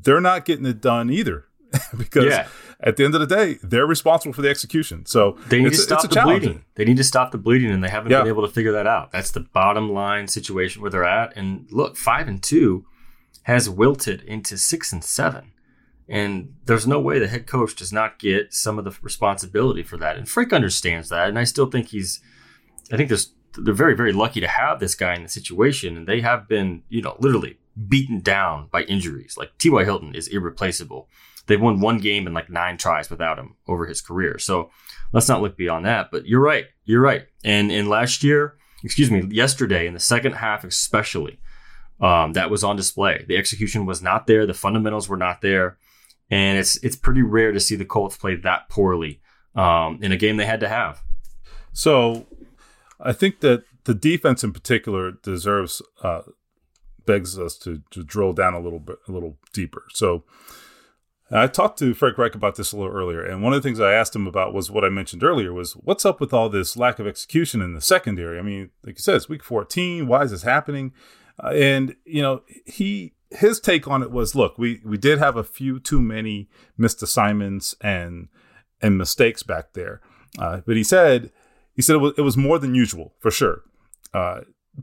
[0.03, 1.47] they're not getting it done either.
[1.97, 2.49] because Yeah.
[2.81, 5.07] at the end of the day, they're responsible for the execution.
[5.07, 6.65] So They need to stop the bleeding.
[6.75, 8.21] They need to stop the bleeding, and they haven't Yeah.
[8.21, 9.13] been able to figure that out.
[9.13, 11.37] That's the bottom line situation where they're at.
[11.37, 12.87] And look, five and two
[13.45, 15.53] has wilted into six and seven.
[16.09, 19.97] And there's no way the head coach does not get some of the responsibility for
[19.97, 20.17] that.
[20.17, 21.29] And Frank understands that.
[21.29, 22.21] And I still think he's,
[22.93, 25.97] I think there's, they're very, very lucky to have this guy in the situation.
[25.97, 29.37] And they have been, you know, literally beaten down by injuries.
[29.39, 29.85] Like T.Y.
[29.85, 31.09] Hilton is irreplaceable.
[31.47, 34.39] They've won one game in like nine tries without him over his career.
[34.39, 34.71] So
[35.13, 36.11] let's not look beyond that.
[36.11, 36.67] But you're right.
[36.85, 37.27] You're right.
[37.45, 41.41] And in last year, excuse me, yesterday in the second half, especially,
[42.01, 43.25] um, that was on display.
[43.27, 44.47] The execution was not there.
[44.47, 45.79] The fundamentals were not there.
[46.31, 49.21] And it's it's pretty rare to see the Colts play that poorly
[49.55, 51.03] um, in a game they had to have.
[51.73, 52.27] So
[53.01, 56.23] I think that the defense in particular deserves uh,
[57.07, 59.85] begs us to, to drill down a little bit a little deeper.
[59.91, 60.25] So
[61.31, 63.81] I talked to Frank Reich about this a little earlier, and one of the things
[63.81, 66.77] I asked him about was what I mentioned earlier was what's up with all this
[66.77, 68.39] lack of execution in the secondary.
[68.39, 70.07] I mean, like you said, it's week 14.
[70.07, 70.93] Why is this happening?
[71.43, 75.37] Uh, and you know, he his take on it was, look, we we did have
[75.37, 78.29] a few too many missed assignments and
[78.81, 80.01] and mistakes back there,
[80.39, 81.31] uh, but he said
[81.75, 83.63] he said it was, it was more than usual for sure.
[84.13, 84.41] Uh,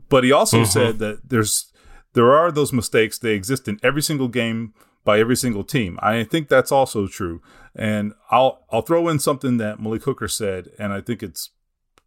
[0.08, 0.66] but he also mm-hmm.
[0.66, 1.72] said that there's
[2.14, 3.18] there are those mistakes.
[3.18, 5.98] They exist in every single game by every single team.
[6.02, 7.42] I think that's also true.
[7.74, 11.50] And I'll I'll throw in something that Malik Hooker said, and I think it's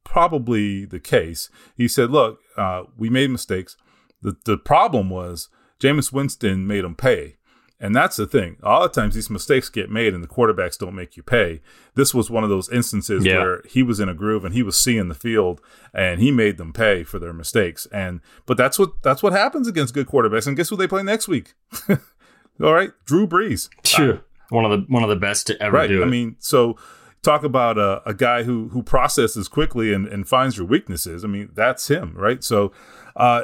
[0.04, 1.50] probably the case.
[1.76, 3.76] He said, "Look, uh, we made mistakes.
[4.22, 7.38] The the problem was Jameis Winston made them pay."
[7.80, 8.56] And that's the thing.
[8.64, 11.62] A lot of times these mistakes get made and the quarterbacks don't make you pay.
[11.96, 13.38] This was one of those instances yeah.
[13.38, 15.60] where he was in a groove and he was seeing the field
[15.94, 17.86] and he made them pay for their mistakes.
[17.92, 20.48] And but that's what that's what happens against good quarterbacks.
[20.48, 21.54] And guess who they play next week?
[21.90, 23.70] All right, Drew Brees.
[23.84, 24.22] Sure.
[24.50, 25.88] One of the one of the best to ever right.
[25.88, 26.06] do it.
[26.06, 26.78] I mean, so
[27.24, 31.26] talk about a, a guy who who processes quickly and, and finds your weaknesses.
[31.26, 32.42] I mean, that's him, right?
[32.42, 32.72] So
[33.18, 33.44] uh,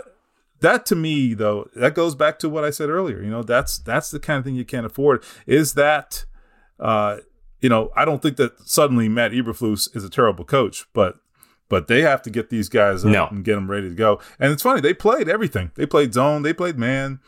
[0.62, 3.78] that to me though that goes back to what i said earlier you know that's
[3.80, 5.24] that's the kind of thing you can't afford.
[5.46, 6.26] Is that
[6.80, 7.18] uh
[7.60, 11.18] you know i don't think that suddenly matt eberflus is a terrible coach but
[11.72, 13.28] but they have to get these guys up no.
[13.28, 14.20] and get them ready to go.
[14.38, 15.72] And it's funny they played everything.
[15.76, 17.22] They played zone they played man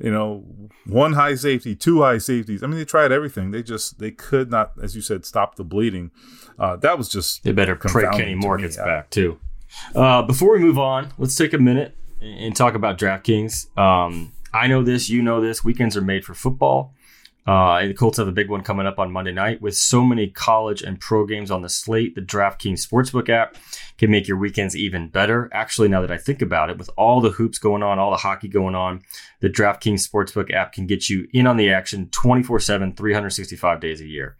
[0.00, 0.44] you know
[0.86, 2.62] one high safety two high safeties.
[2.62, 3.50] I mean they tried everything.
[3.50, 6.12] They just they could not as you said stop the bleeding.
[6.60, 9.40] Uh, that was just they better pray kenny moore gets back too.
[9.96, 13.76] Uh, before we move on let's take a minute and talk about DraftKings.
[13.78, 15.62] Um, I know this, you know this.
[15.62, 16.94] Weekends are made for football.
[17.46, 20.28] Uh, the Colts have a big one coming up on Monday night with so many
[20.28, 22.14] college and pro games on the slate.
[22.14, 23.56] The DraftKings Sportsbook app
[23.96, 25.48] can make your weekends even better.
[25.50, 28.18] Actually, now that I think about it, with all the hoops going on, all the
[28.18, 29.02] hockey going on,
[29.40, 34.02] the DraftKings Sportsbook app can get you in on the action 24 7, 365 days
[34.02, 34.36] a year.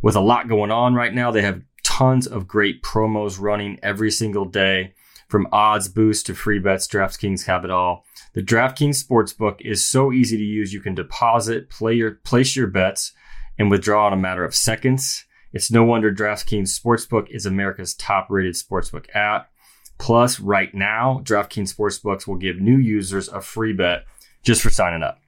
[0.00, 4.10] With a lot going on right now, they have tons of great promos running every
[4.10, 4.94] single day.
[5.28, 8.06] From odds boost to free bets, DraftKings have it all.
[8.32, 10.72] The DraftKings Sportsbook is so easy to use.
[10.72, 13.12] You can deposit, play your, place your bets,
[13.58, 15.26] and withdraw in a matter of seconds.
[15.52, 19.50] It's no wonder DraftKings Sportsbook is America's top rated sportsbook app.
[19.98, 24.04] Plus, right now, DraftKings Sportsbooks will give new users a free bet
[24.42, 25.20] just for signing up.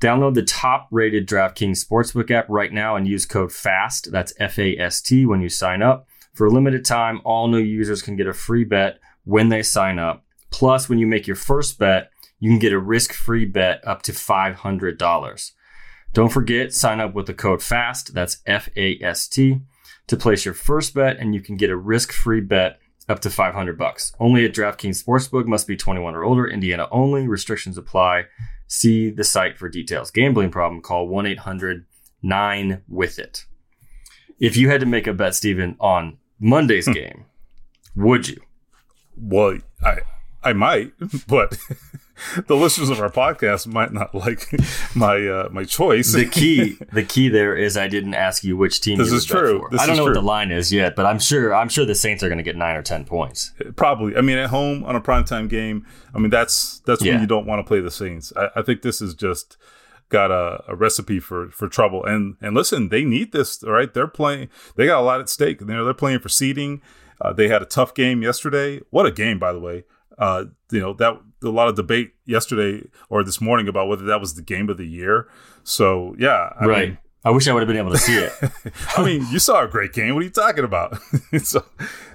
[0.00, 4.58] Download the top rated DraftKings Sportsbook app right now and use code FAST, that's F
[4.58, 6.06] A S T, when you sign up.
[6.32, 9.98] For a limited time, all new users can get a free bet when they sign
[9.98, 10.24] up.
[10.50, 14.02] Plus, when you make your first bet, you can get a risk free bet up
[14.02, 15.52] to $500.
[16.12, 19.60] Don't forget, sign up with the code FAST, that's F A S T,
[20.06, 23.30] to place your first bet, and you can get a risk free bet up to
[23.30, 24.12] 500 bucks.
[24.20, 27.26] Only at DraftKings Sportsbook must be 21 or older, Indiana only.
[27.26, 28.24] Restrictions apply.
[28.66, 30.10] See the site for details.
[30.10, 31.84] Gambling problem, call 1 800
[32.22, 33.44] 9 with it.
[34.38, 36.92] If you had to make a bet, Stephen, on Monday's hmm.
[36.92, 37.24] game,
[37.94, 38.40] would you?
[39.16, 40.00] Well, I
[40.44, 40.92] I might,
[41.26, 41.56] but
[42.46, 44.48] the listeners of our podcast might not like
[44.94, 46.12] my uh, my choice.
[46.12, 48.98] The key, the key there is I didn't ask you which team.
[48.98, 49.66] This is true.
[49.70, 50.12] This I don't know true.
[50.12, 52.44] what the line is yet, but I'm sure I'm sure the Saints are going to
[52.44, 53.52] get nine or ten points.
[53.76, 54.16] Probably.
[54.16, 55.86] I mean, at home on a primetime game.
[56.14, 57.12] I mean, that's that's yeah.
[57.12, 58.32] when you don't want to play the Saints.
[58.36, 59.56] I, I think this is just
[60.10, 62.04] got a, a, recipe for for trouble.
[62.04, 63.62] And and listen, they need this.
[63.66, 63.92] right?
[63.92, 64.48] they're playing.
[64.76, 65.60] They got a lot at stake.
[65.60, 66.82] They're they're playing for seeding.
[67.24, 68.80] Uh, they had a tough game yesterday.
[68.90, 69.84] What a game, by the way.
[70.18, 74.20] Uh, you know that a lot of debate yesterday or this morning about whether that
[74.20, 75.26] was the game of the year.
[75.64, 76.88] So yeah, I right.
[76.90, 78.32] Mean, I wish I would have been able to see it.
[78.96, 80.14] I mean, you saw a great game.
[80.14, 80.98] What are you talking about?
[81.42, 81.64] so,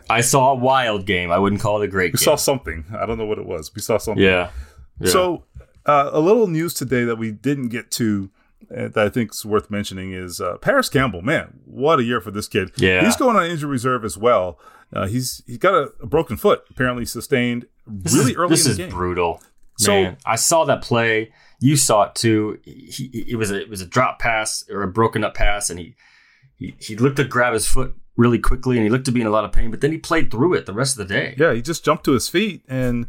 [0.08, 1.32] I saw a wild game.
[1.32, 2.10] I wouldn't call it a great.
[2.10, 2.14] Game.
[2.14, 2.26] We game.
[2.26, 2.86] saw something.
[2.96, 3.74] I don't know what it was.
[3.74, 4.24] We saw something.
[4.24, 4.52] Yeah.
[5.00, 5.12] yeah.
[5.12, 5.46] So
[5.88, 8.30] uh, a little news today that we didn't get to
[8.70, 11.24] uh, that I think is worth mentioning is uh, Parris Campbell.
[11.24, 12.72] Man, what a year for this kid.
[12.78, 13.04] Yeah.
[13.04, 14.60] He's going on injury reserve as well.
[14.94, 18.50] Uh, he's he's got a, a, broken foot apparently sustained this really is, early.
[18.50, 18.92] This in is the game.
[18.92, 19.34] brutal.
[19.34, 19.42] Man,
[19.78, 21.32] so I saw that play.
[21.60, 22.60] You saw it too.
[22.64, 25.70] He, he, it was a it was a drop pass or a broken up pass,
[25.70, 25.96] and he
[26.56, 29.28] he he looked to grab his foot really quickly, and he looked to be in
[29.28, 29.70] a lot of pain.
[29.70, 31.36] But then he played through it the rest of the day.
[31.38, 33.08] Yeah, he just jumped to his feet and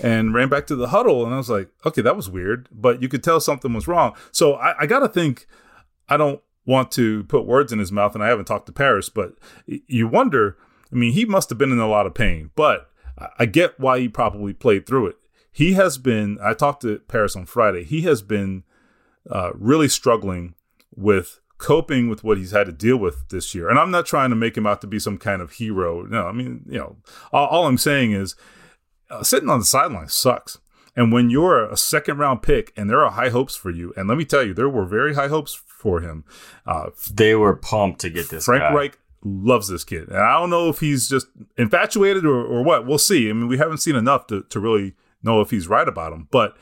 [0.00, 3.00] and ran back to the huddle, and I was like, okay, that was weird, but
[3.00, 4.14] you could tell something was wrong.
[4.30, 5.46] So I, I got to think.
[6.06, 9.08] I don't want to put words in his mouth, and I haven't talked to Parris,
[9.08, 9.34] but
[9.66, 10.58] you wonder
[10.94, 12.90] I mean, he must have been in a lot of pain, but
[13.38, 15.16] I get why he probably played through it.
[15.50, 16.38] He has been.
[16.42, 17.84] I talked to Parris on Friday.
[17.84, 18.64] He has been
[19.30, 20.54] uh, really struggling
[20.94, 23.68] with coping with what he's had to deal with this year.
[23.68, 26.02] And I'm not trying to make him out to be some kind of hero.
[26.02, 26.96] No, I mean, you know,
[27.32, 28.34] all, all I'm saying is
[29.10, 30.58] uh, sitting on the sideline sucks.
[30.96, 34.08] And when you're a second round pick and there are high hopes for you, and
[34.08, 36.24] let me tell you, there were very high hopes for him.
[36.66, 38.44] Uh, they were pumped to get this.
[38.44, 38.74] Frank guy.
[38.74, 40.08] Reich loves this kid.
[40.08, 42.86] And I don't know if he's just infatuated or, or what.
[42.86, 43.28] We'll see.
[43.28, 46.28] I mean, we haven't seen enough to, to really know if he's right about him.
[46.30, 46.56] But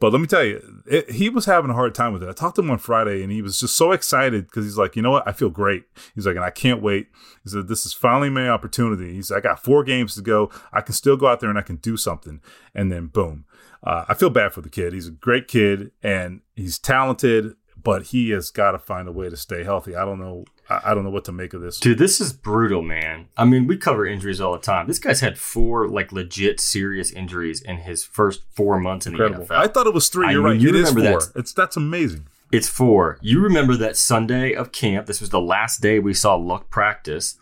[0.00, 2.28] but let me tell you, it, he was having a hard time with it.
[2.28, 4.96] I talked to him on Friday, and he was just so excited because he's like,
[4.96, 5.84] you know what, I feel great.
[6.14, 7.08] He's like, and I can't wait.
[7.42, 9.14] He said, this is finally my opportunity.
[9.14, 10.50] He's, I got four games to go.
[10.72, 12.40] I can still go out there and I can do something.
[12.74, 13.44] And then boom,
[13.82, 14.92] uh, I feel bad for the kid.
[14.92, 19.30] He's a great kid and he's talented, but he has got to find a way
[19.30, 19.94] to stay healthy.
[19.94, 21.78] I don't know I, don't know what to make of this.
[21.78, 23.28] Dude, this is brutal, man.
[23.36, 24.86] I mean, we cover injuries all the time.
[24.86, 29.44] This guy's had four like legit serious injuries in his first four months in Incredible.
[29.44, 29.58] the NFL.
[29.58, 30.32] I thought it was three.
[30.32, 30.60] You're I right.
[30.60, 31.02] You it is four.
[31.02, 31.32] That.
[31.36, 32.26] It's that's amazing.
[32.50, 33.18] It's four.
[33.20, 35.06] You remember that Sunday of camp?
[35.06, 37.36] This was the last day we saw Luck practice.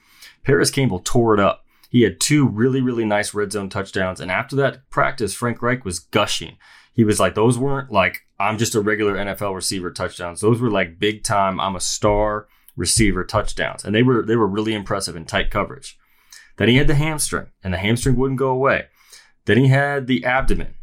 [0.44, 1.64] Parris Campbell tore it up.
[1.90, 4.20] He had two really, really nice red zone touchdowns.
[4.20, 6.56] And after that practice, Frank Reich was gushing.
[6.94, 10.40] He was like, those weren't like, I'm just a regular NFL receiver touchdowns.
[10.40, 14.46] Those were like big time, I'm a star receiver touchdowns, and they were they were
[14.46, 15.98] really impressive in tight coverage.
[16.56, 18.86] Then he had the hamstring, and the hamstring wouldn't go away.
[19.46, 20.74] Then he had the abdomen.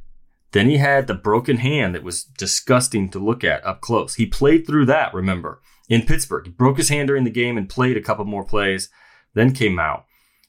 [0.52, 4.16] Then he had the broken hand that was disgusting to look at up close.
[4.16, 6.46] He played through that, remember, in Pittsburgh.
[6.46, 8.90] He broke his hand during the game and played a couple more plays,
[9.36, 10.06] then came out.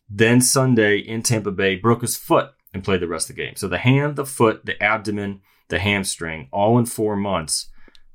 [0.09, 3.57] Then Sunday in Tampa Bay, broke his foot and played the rest of the game.
[3.57, 7.69] So the hand, the foot, the abdomen, the hamstring, all in four months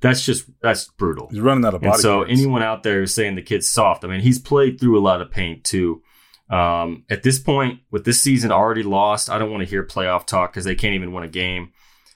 [0.05, 1.27] that's just that's brutal.
[1.29, 1.93] He's running out of body.
[1.93, 2.31] And so parts.
[2.31, 5.31] anyone out there saying the kid's soft, I mean, he's played through a lot of
[5.31, 6.01] pain too.
[6.49, 10.25] Um, at this point, with this season already lost, I don't want to hear playoff
[10.25, 11.71] talk because they can't even win a game.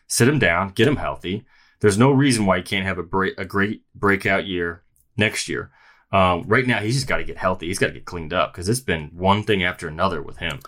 [0.08, 1.46] Sit him down, get him healthy.
[1.82, 4.84] There's no reason why he can't have a, break, a great breakout year
[5.18, 5.72] next year.
[6.12, 7.68] Um, right now, he's just got to get healthy.
[7.68, 10.60] He's got to get cleaned up because it's been one thing after another with him.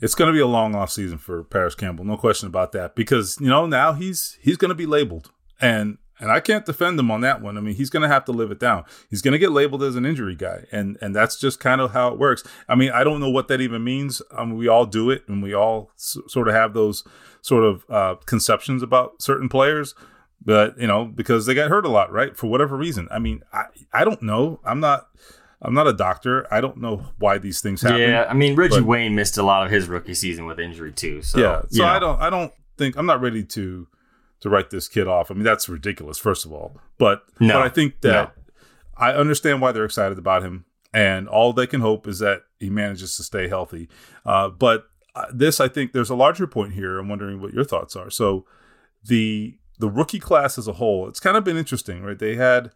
[0.00, 2.94] It's going to be a long off season for Parris Campbell, no question about that.
[2.94, 5.30] Because you know now he's he's going to be labeled,
[5.60, 7.56] and and I can't defend him on that one.
[7.56, 8.84] I mean, he's going to have to live it down.
[9.08, 11.92] He's going to get labeled as an injury guy, and and that's just kind of
[11.92, 12.44] how it works.
[12.68, 14.22] I mean, I don't know what that even means.
[14.30, 17.02] Um, we all do it, and we all s- sort of have those
[17.42, 19.94] sort of uh, conceptions about certain players.
[20.42, 22.36] But you know, because they got hurt a lot, right?
[22.36, 23.08] For whatever reason.
[23.10, 24.60] I mean, I I don't know.
[24.64, 25.06] I'm not.
[25.62, 26.46] I'm not a doctor.
[26.52, 28.00] I don't know why these things happen.
[28.00, 30.92] Yeah, I mean Reggie but, Wayne missed a lot of his rookie season with injury
[30.92, 31.20] too.
[31.20, 32.18] So yeah, so I don't.
[32.20, 33.86] I don't think I'm not ready to
[34.40, 35.30] to write this kid off.
[35.30, 36.78] I mean, that's ridiculous, first of all.
[36.98, 38.42] But no, but I think that no.
[38.96, 42.70] I understand why they're excited about him, and all they can hope is that he
[42.70, 43.88] manages to stay healthy.
[44.24, 46.98] Uh, but uh, this, I think, there's a larger point here.
[46.98, 48.10] I'm wondering what your thoughts are.
[48.10, 48.44] So
[49.04, 52.18] the the rookie class as a whole, it's kind of been interesting, right?
[52.18, 52.70] They had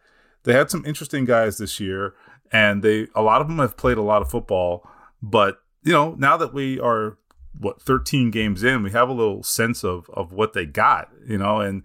[0.44, 2.14] they had some interesting guys this year,
[2.53, 4.88] and they a lot of them have played a lot of football.
[5.22, 7.18] But you know, now that we are
[7.58, 11.38] what 13 games in we have a little sense of of what they got you
[11.38, 11.82] know and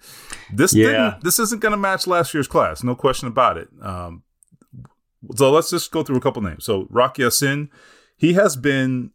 [0.51, 0.85] this yeah.
[0.85, 4.23] didn't this isn't going to match last year's class no question about it um,
[5.35, 7.69] so let's just go through a couple names so Rock Ya-Sin
[8.17, 9.11] he has been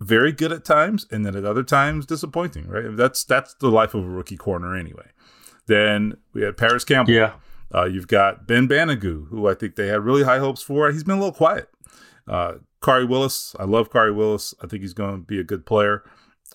[0.00, 3.94] very good at times and then at other times disappointing right that's that's the life
[3.94, 5.10] of a rookie corner anyway
[5.66, 7.32] then we had Parris Campbell yeah
[7.74, 10.90] uh, you've got Ben Banogu, who I think they had really high hopes for.
[10.90, 11.68] He's been a little quiet.
[12.26, 14.54] Uh, Khari Willis, I love Khari Willis.
[14.62, 16.04] I think he's going to be a good player.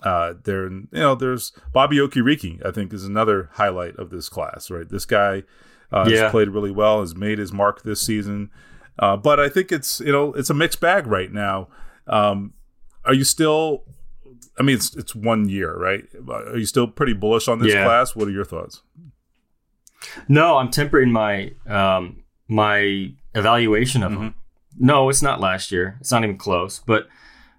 [0.02, 2.64] Uh, there, you know, there's Bobby Okereke.
[2.66, 4.70] I think is another highlight of this class.
[4.70, 5.44] Right, this guy
[5.92, 6.22] uh, yeah.
[6.22, 8.50] has played really well, has made his mark this season.
[8.98, 11.68] Uh, but I think it's you know it's a mixed bag right now.
[12.06, 12.54] Um,
[13.04, 13.84] are you still?
[14.58, 16.04] I mean, it's it's one year, right?
[16.28, 17.84] Are you still pretty bullish on this yeah.
[17.84, 18.16] class?
[18.16, 18.82] What are your thoughts?
[20.28, 24.22] No, I'm tempering my um, my evaluation of mm-hmm.
[24.22, 24.34] them
[24.78, 25.96] no, it's not last year.
[26.00, 26.78] It's not even close.
[26.78, 27.08] But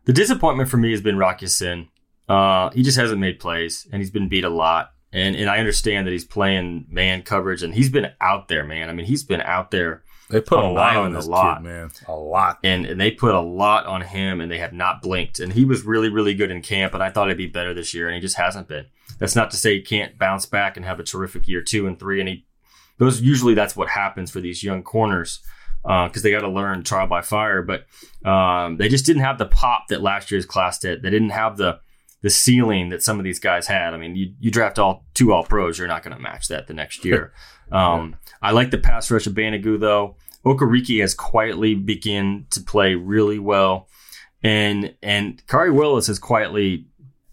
[0.05, 1.89] the disappointment for me has been Rock Ya-Sin.
[2.27, 4.91] Uh, he just hasn't made plays, and he's been beat a lot.
[5.11, 8.89] And and I understand that he's playing man coverage, and he's been out there, man.
[8.89, 10.03] I mean, he's been out there.
[10.29, 11.57] They put a lot on this lot.
[11.57, 11.91] kid, man.
[12.07, 12.57] A lot.
[12.63, 15.39] And, and they put a lot on him, and they have not blinked.
[15.39, 17.93] And he was really, really good in camp, and I thought he'd be better this
[17.93, 18.87] year, and he just hasn't been.
[19.19, 21.99] That's not to say he can't bounce back and have a terrific year two and
[21.99, 22.19] three.
[22.19, 22.45] And he,
[22.97, 25.41] those usually that's what happens for these young corners
[25.85, 27.61] because uh, they got to learn trial by fire.
[27.61, 27.85] But
[28.27, 31.03] um, they just didn't have the pop that last year's class did.
[31.03, 31.79] They didn't have the
[32.21, 33.93] the ceiling that some of these guys had.
[33.93, 36.67] I mean, you, you draft all two all pros, you're not going to match that
[36.67, 37.33] the next year.
[37.71, 40.17] Um, I like the pass rush of Banogu though.
[40.45, 43.89] Okereke has quietly begun to play really well,
[44.43, 46.85] and and Khari Willis has quietly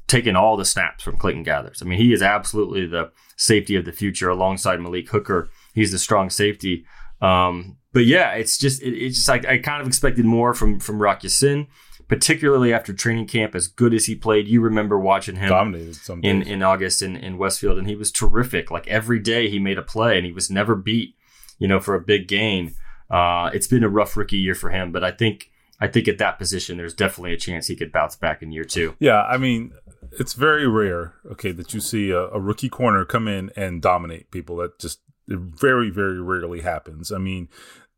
[0.06, 1.82] taken all the snaps from Clayton Geathers.
[1.82, 5.50] I mean, he is absolutely the safety of the future alongside Malik Hooker.
[5.74, 6.86] He's the strong safety.
[7.20, 10.80] Um, but yeah, it's just it, it's just like I kind of expected more from
[10.80, 11.66] from Rock Ya-Sin,
[12.08, 13.54] particularly after training camp.
[13.54, 17.38] As good as he played, you remember watching him Dominated in in August in in
[17.38, 18.70] Westfield, and he was terrific.
[18.70, 21.16] Like every day, he made a play, and he was never beat.
[21.58, 22.74] You know, for a big gain.
[23.08, 25.50] Uh, it's been a rough rookie year for him, but I think
[25.82, 28.64] I think at that position, there's definitely a chance he could bounce back in year
[28.64, 28.94] two.
[29.00, 29.72] Yeah, I mean,
[30.12, 34.30] it's very rare, okay, that you see a, a rookie corner come in and dominate
[34.30, 34.56] people.
[34.56, 37.10] That just it very, very rarely happens.
[37.10, 37.48] I mean,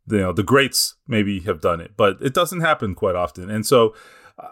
[0.08, 3.50] you know, the greats maybe have done it, but it doesn't happen quite often.
[3.50, 3.94] And so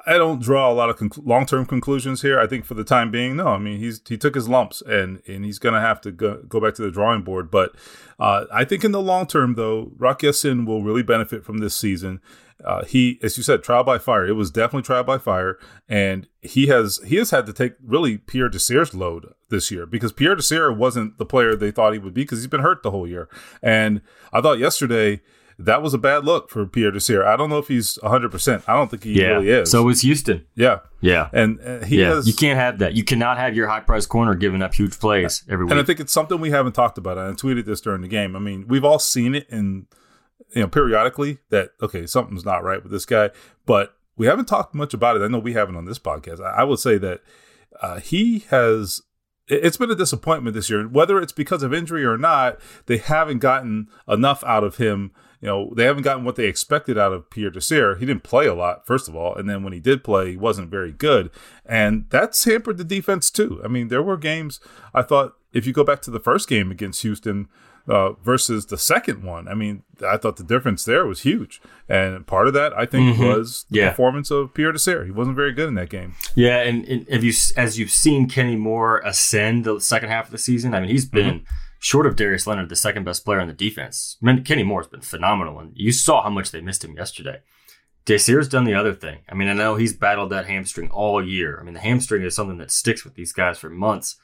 [0.07, 2.39] I don't draw a lot of conc- long-term conclusions here.
[2.39, 3.49] I think for the time being, no.
[3.49, 6.43] I mean, he's he took his lumps, and and he's going to have to go,
[6.49, 7.51] go back to the drawing board.
[7.51, 7.75] But
[8.19, 11.75] uh, I think in the long term, though, Rock Ya-Sin will really benefit from this
[11.75, 12.21] season.
[12.65, 14.25] Uh, he, as you said, trial by fire.
[14.25, 18.19] It was definitely trial by fire, and he has he has had to take really
[18.19, 22.15] Pierre Desir's load this year because Pierre Desir wasn't the player they thought he would
[22.15, 23.29] be because he's been hurt the whole year.
[23.65, 24.01] And
[24.33, 25.23] I thought yesterday
[25.59, 27.25] that was a bad look for Pierre Desir.
[27.25, 28.63] I don't know if he's 100%.
[28.67, 29.71] I don't think he really is.
[29.71, 30.47] So is Houston.
[30.55, 30.81] yeah.
[31.01, 31.29] Yeah.
[31.33, 32.15] And uh, he yeah.
[32.15, 32.29] has.
[32.29, 32.95] you can't have that.
[32.95, 35.73] You cannot have your high price corner giving up huge plays every week.
[35.73, 37.19] and I think it's something we haven't talked about.
[37.19, 38.37] I tweeted this during the game.
[38.37, 39.87] I mean, we've all seen it in,
[40.55, 43.31] you know, periodically that, okay, something's not right with this guy,
[43.67, 45.23] but we haven't talked much about it.
[45.23, 46.41] I know we haven't on this podcast.
[46.41, 47.23] I, I would say that
[47.81, 49.03] uh, he has.
[49.49, 50.87] It's been a disappointment this year.
[50.87, 55.11] Whether it's because of injury or not, they haven't gotten enough out of him.
[55.43, 57.97] You know, they haven't gotten what they expected out of Pierre Desir.
[57.97, 60.37] He didn't play a lot, first of all, and then when he did play, he
[60.37, 61.31] wasn't very good,
[61.67, 63.61] and that's hampered the defense too.
[63.65, 64.61] I mean, there were games
[64.95, 67.49] I thought if you go back to the first game against Houston
[67.89, 72.25] uh, versus the second one, I mean, I thought the difference there was huge, and
[72.25, 73.91] part of that I think was the Yeah.
[73.91, 75.05] performance of Pierre Desir.
[75.05, 76.15] He wasn't very good in that game.
[76.37, 80.39] Yeah, and, and you as you've seen Kenny Moore ascend the second half of the
[80.39, 80.73] season?
[80.73, 81.45] I mean, he's been
[81.83, 84.17] short of Darius Leonard, the second best player on the defense.
[84.45, 87.41] Kenny Moore's been phenomenal, and you saw how much they missed him yesterday.
[88.05, 89.19] Desir's done the other thing.
[89.29, 91.59] I mean, I know he's battled that hamstring all year.
[91.61, 94.17] I mean, the hamstring is something that sticks with these guys for months.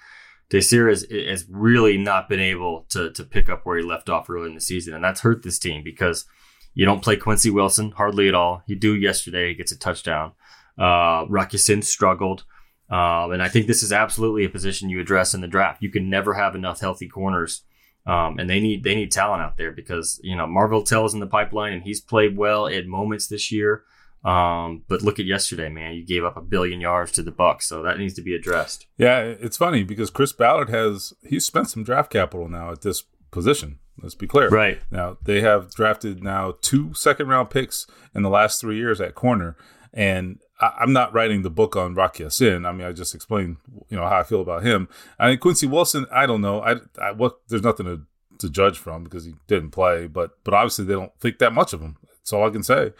[0.50, 4.30] Desir has, has really not been able to to pick up where he left off
[4.30, 6.26] early in the season, and that's hurt this team because
[6.74, 8.62] you don't play Quincy Wilson hardly at all.
[8.66, 10.32] You do yesterday, he gets a touchdown.
[10.78, 12.44] Uh, Rock Ya-Sin struggled.
[12.90, 15.82] Um, and I think this is absolutely a position you address in the draft.
[15.82, 17.62] You can never have enough healthy corners.
[18.06, 21.20] Um, and they need they need talent out there because you know Marvell Tell's in
[21.20, 23.84] the pipeline and he's played well at moments this year.
[24.24, 25.94] Um, but look at yesterday, man.
[25.94, 28.86] You gave up a billion yards to the Bucks, so that needs to be addressed.
[28.96, 33.04] Yeah, it's funny because Chris Ballard has he's spent some draft capital now at this
[33.30, 33.78] position.
[34.00, 34.48] Let's be clear.
[34.48, 34.80] Right.
[34.90, 39.14] Now they have drafted now two second round picks in the last three years at
[39.14, 39.56] corner,
[39.92, 42.66] and I, I'm not writing the book on Rock Ya-Sin.
[42.66, 43.56] I mean, I just explained
[43.88, 44.88] you know how I feel about him.
[45.18, 46.06] I mean, Quincy Wilson.
[46.12, 46.60] I don't know.
[46.60, 48.02] I, I what there's nothing to
[48.38, 51.72] to judge from because he didn't play, but but obviously they don't think that much
[51.72, 51.96] of him.
[52.02, 52.92] That's all I can say.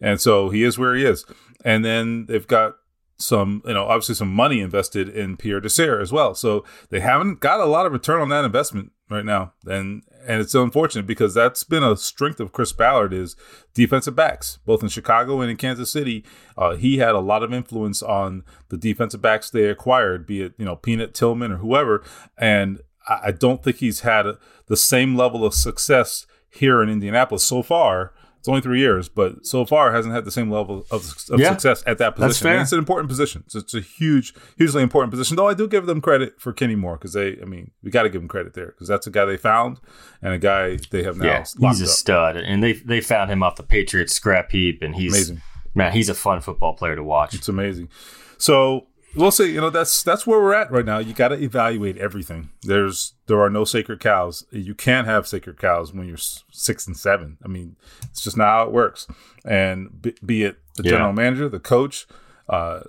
[0.00, 1.24] And so he is where he is.
[1.64, 2.76] And then they've got
[3.18, 6.34] some, you know, obviously some money invested in Pierre Desir as well.
[6.34, 9.52] So they haven't got a lot of return on that investment right now.
[9.66, 13.36] And and it's unfortunate because that's been a strength of Chris Ballard is
[13.74, 16.24] defensive backs, both in Chicago and in Kansas City.
[16.58, 20.54] Uh, he had a lot of influence on the defensive backs they acquired, be it
[20.58, 22.02] you know Peanut Tillman or whoever.
[22.36, 26.88] And I, I don't think he's had a, the same level of success here in
[26.88, 28.12] Indianapolis so far.
[28.46, 31.50] It's only three years, but so far hasn't had the same level of, of Yeah,
[31.50, 32.28] success at that position.
[32.28, 32.52] that's fair.
[32.52, 33.42] And it's an important position.
[33.48, 35.34] So it's a huge, hugely important position.
[35.36, 38.04] Though I do give them credit for Kenny Moore because they, I mean, we got
[38.04, 39.80] to give him credit there because that's a guy they found
[40.22, 41.90] and a guy they have now Yeah, he's a up.
[41.90, 45.42] stud, and they they found him off the Patriots scrap heap, and he's Amazing.
[45.74, 47.34] man, he's a fun football player to watch.
[47.34, 47.88] It's amazing.
[48.38, 48.86] So
[49.16, 49.52] we'll see.
[49.52, 50.98] You know, that's that's where we're at right now.
[50.98, 52.50] You got to evaluate everything.
[52.62, 54.44] There's there are no sacred cows.
[54.50, 57.38] You can't have sacred cows when you're six and seven.
[57.44, 57.76] I mean,
[58.10, 59.06] it's just not how it works.
[59.44, 60.90] And be, be it the Yeah.
[60.90, 62.06] general manager, the coach,
[62.48, 62.80] uh,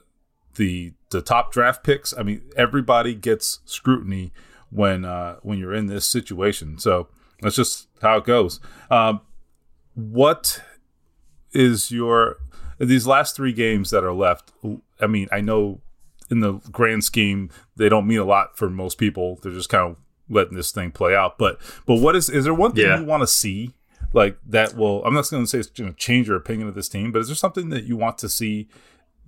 [0.56, 2.18] the the top draft picks.
[2.18, 4.34] I mean, everybody gets scrutiny
[4.70, 6.78] when uh, when you're in this situation.
[6.80, 7.08] So
[7.42, 8.60] that's just how it goes.
[8.92, 9.22] Um,
[9.94, 10.62] what
[11.54, 12.38] is your
[12.80, 14.52] these last three games that are left?
[15.00, 15.82] I mean, I know
[16.30, 19.40] in the grand scheme they don't mean a lot for most people.
[19.42, 19.98] They're just kind of
[20.30, 21.38] letting this thing play out.
[21.38, 23.00] But but what is is there one thing Yeah.
[23.00, 23.74] you want to see
[24.14, 25.04] like that will?
[25.06, 27.20] I'm not going to say it's going to change your opinion of this team, but
[27.20, 28.68] is there something that you want to see?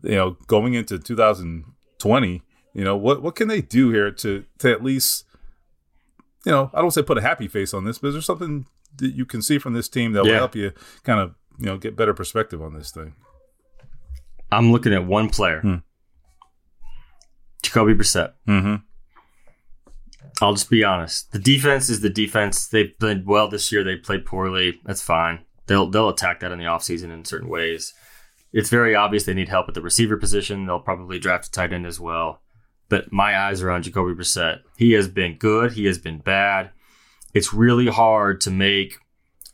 [0.04, 2.42] You know, going into 2020,
[2.74, 5.26] you know what what can they do here to to at least
[6.46, 8.66] you know I don't say put a happy face on this, but is there something
[8.98, 10.72] that you can see from this team that will help you
[11.04, 13.16] kind of you know get better perspective on this thing?
[14.52, 15.62] I'm looking at one player.
[15.62, 15.76] Hmm.
[17.62, 18.34] Jacoby Brissett.
[18.48, 18.76] Mm-hmm.
[20.42, 21.32] I'll just be honest.
[21.32, 22.68] The defense is the defense.
[22.68, 23.84] They've played well this year.
[23.84, 24.80] They played poorly.
[24.86, 25.40] That's fine.
[25.68, 27.94] They'll they'll attack that in the offseason in certain ways.
[28.52, 30.66] It's very obvious they need help at the receiver position.
[30.66, 32.42] They'll probably draft a tight end as well.
[32.88, 34.62] But my eyes are on Jacoby Brissett.
[34.78, 35.74] He has been good.
[35.74, 36.72] He has been bad.
[37.36, 38.98] It's really hard to make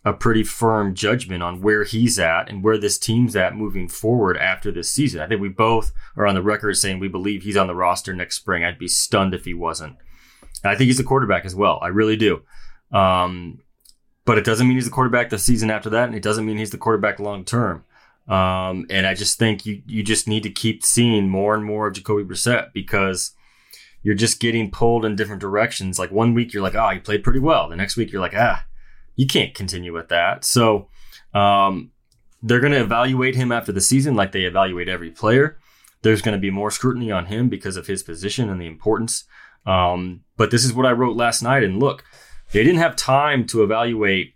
[0.05, 4.37] a pretty firm judgment on where he's at and where this team's at moving forward
[4.37, 5.19] after this season.
[5.19, 8.13] I think we both are on the record saying we believe he's on the roster
[8.13, 8.63] next spring.
[8.63, 9.95] I'd be stunned if he wasn't.
[10.63, 11.79] And I think he's a quarterback as well.
[11.81, 12.43] I really do.
[12.91, 13.61] Um,
[14.25, 16.57] but it doesn't mean he's the quarterback the season after that, and it doesn't mean
[16.57, 17.83] he's the quarterback long term.
[18.27, 21.87] Um, and I just think you you just need to keep seeing more and more
[21.87, 23.31] of Jacoby Brissett because
[24.01, 25.99] you're just getting pulled in different directions.
[25.99, 27.69] Like one week you're like, oh, he played pretty well.
[27.69, 28.65] The next week you're like, ah,
[29.15, 30.43] you can't continue with that.
[30.43, 30.89] So
[31.33, 31.91] um,
[32.41, 35.57] they're going to evaluate him after the season like they evaluate every player.
[36.01, 39.23] There's going to be more scrutiny on him because of his position and the importance.
[39.65, 41.63] Um, but this is what I wrote last night.
[41.63, 42.03] And look,
[42.51, 44.33] they didn't have time to evaluate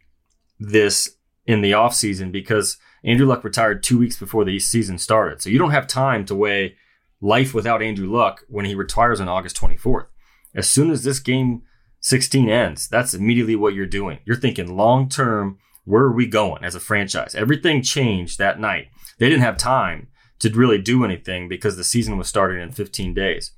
[0.60, 5.42] this in the offseason because Andrew Luck retired two weeks before the season started.
[5.42, 6.76] So you don't have time to weigh
[7.22, 10.08] life without Andrew Luck when he retires on August 24th.
[10.56, 11.62] As soon as this game
[12.02, 14.20] 16 ends, that's immediately what you're doing.
[14.26, 17.36] You're thinking long term, where are we going as a franchise?
[17.36, 18.88] Everything changed that night.
[19.18, 20.08] They didn't have time
[20.40, 23.52] to really do anything because the season was starting in 15 days.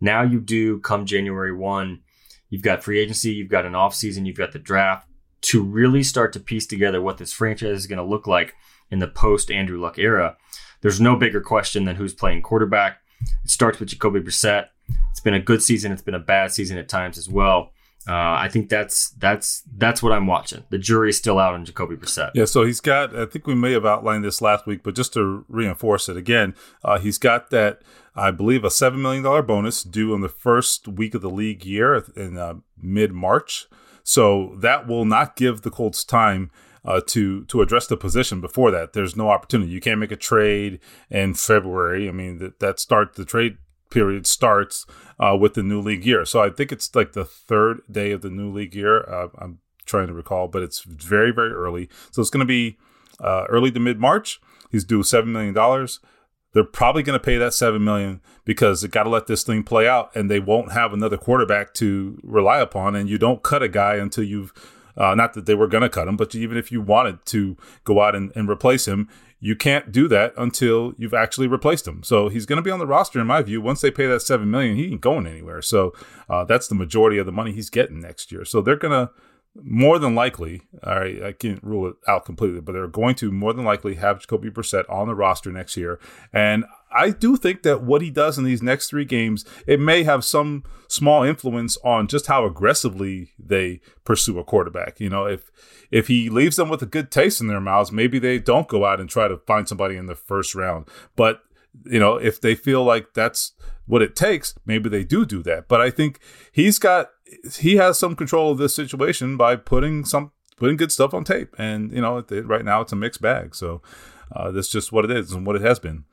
[0.00, 2.00] Now you do come January 1,
[2.50, 5.08] you've got free agency, you've got an off season, you've got the draft
[5.42, 8.54] to really start to piece together what this franchise is going to look like
[8.90, 10.36] in the post Andrew Luck era.
[10.80, 12.98] There's no bigger question than who's playing quarterback.
[13.44, 14.66] It starts with Jacoby Brissett.
[15.10, 15.92] It's been a good season.
[15.92, 17.72] It's been a bad season at times as well.
[18.08, 20.62] Uh, I think that's that's that's what I'm watching.
[20.70, 22.30] The jury's still out on Jacoby Brissett.
[22.34, 23.16] Yeah, so he's got.
[23.16, 26.54] I think we may have outlined this last week, but just to reinforce it again,
[26.84, 27.82] uh, he's got that.
[28.14, 31.64] I believe a seven million dollar bonus due in the first week of the league
[31.64, 33.66] year in uh, mid March.
[34.04, 36.52] So that will not give the Colts time
[36.84, 38.92] uh, to to address the position before that.
[38.92, 39.72] There's no opportunity.
[39.72, 40.78] You can't make a trade
[41.10, 42.08] in February.
[42.08, 43.58] I mean that that start the trade
[43.96, 44.84] period starts
[45.18, 46.26] uh, with the new league year.
[46.26, 49.08] So I think it's like the third day of the new league year.
[49.08, 51.88] Uh, I'm trying to recall, but it's very very early.
[52.10, 52.76] So it's going to be
[53.18, 54.38] uh, early to mid March.
[54.70, 56.00] He's due seven million dollars.
[56.52, 59.62] They're probably going to pay that seven million because they got to let this thing
[59.62, 62.94] play out, and they won't have another quarterback to rely upon.
[62.94, 64.52] And you don't cut a guy until you've
[64.96, 67.56] uh, not that they were going to cut him, but even if you wanted to
[67.84, 72.02] go out and, and replace him, you can't do that until you've actually replaced him.
[72.02, 73.60] So he's going to be on the roster, in my view.
[73.60, 75.60] Once they pay that seven million, he ain't going anywhere.
[75.60, 75.92] So
[76.28, 78.44] uh, that's the majority of the money he's getting next year.
[78.44, 79.12] So they're going to
[79.62, 83.32] more than likely, all right, I can't rule it out completely, but they're going to
[83.32, 85.98] more than likely have Jacoby Brissett on the roster next year.
[86.32, 90.02] And I do think that what he does in these next three games, it may
[90.04, 95.00] have some small influence on just how aggressively they pursue a quarterback.
[95.00, 95.50] You know, if
[95.90, 98.84] if he leaves them with a good taste in their mouths, maybe they don't go
[98.84, 100.88] out and try to find somebody in the first round.
[101.16, 101.42] But
[101.84, 103.52] you know, if they feel like that's
[103.86, 105.68] what it takes, maybe they do do that.
[105.68, 106.18] But I think
[106.52, 107.10] he's got
[107.58, 111.54] he has some control of this situation by putting some putting good stuff on tape,
[111.58, 113.54] and you know, right now it's a mixed bag.
[113.54, 113.82] So
[114.34, 116.04] uh, that's just what it is and what it has been.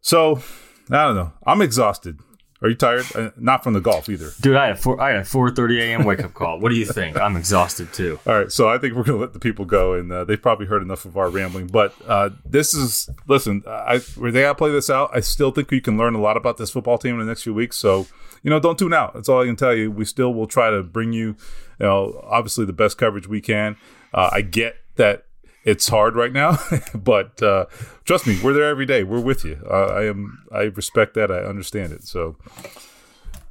[0.00, 0.42] So
[0.90, 1.32] I don't know.
[1.46, 2.20] I'm exhausted.
[2.62, 3.04] Are you tired?
[3.14, 4.56] Uh, not from the golf either, dude.
[4.56, 5.00] I had four.
[5.00, 6.04] I had a 4:30 a.m.
[6.04, 6.58] wake up call.
[6.58, 7.18] What do you think?
[7.18, 8.18] I'm exhausted too.
[8.26, 10.66] All right, so I think we're gonna let the people go, and uh, they've probably
[10.66, 11.66] heard enough of our rambling.
[11.66, 13.62] But uh, this is listen.
[13.66, 15.10] I they gotta play this out.
[15.12, 17.42] I still think you can learn a lot about this football team in the next
[17.42, 17.76] few weeks.
[17.76, 18.06] So
[18.42, 19.12] you know, don't tune out.
[19.12, 19.90] That's all I can tell you.
[19.90, 21.36] We still will try to bring you,
[21.78, 23.76] you know, obviously the best coverage we can.
[24.14, 25.25] Uh, I get that
[25.66, 26.58] it's hard right now,
[26.94, 27.66] but uh,
[28.04, 29.02] trust me, we're there every day.
[29.02, 29.60] We're with you.
[29.68, 30.46] Uh, I am.
[30.52, 31.30] I respect that.
[31.30, 32.04] I understand it.
[32.04, 32.36] So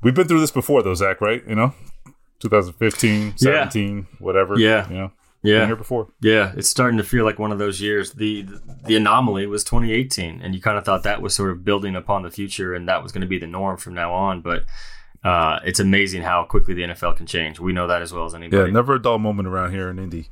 [0.02, 1.20] we've been through this before, though, Zak.
[1.20, 1.44] Right?
[1.48, 1.74] You know,
[2.40, 4.04] 2015, 17, yeah.
[4.20, 4.58] whatever.
[4.58, 4.90] Yeah.
[4.90, 5.12] You know.
[5.44, 5.60] Yeah.
[5.60, 6.08] Been here before.
[6.22, 8.14] Yeah, it's starting to feel like one of those years.
[8.14, 8.48] The
[8.86, 12.24] the anomaly was 2018, and you kind of thought that was sort of building upon
[12.24, 14.42] the future, and that was going to be the norm from now on.
[14.42, 14.64] But
[15.24, 17.60] uh, it's amazing how quickly the NFL can change.
[17.60, 18.64] We know that as well as anybody.
[18.64, 20.30] Yeah, never a dull moment around here in Indy.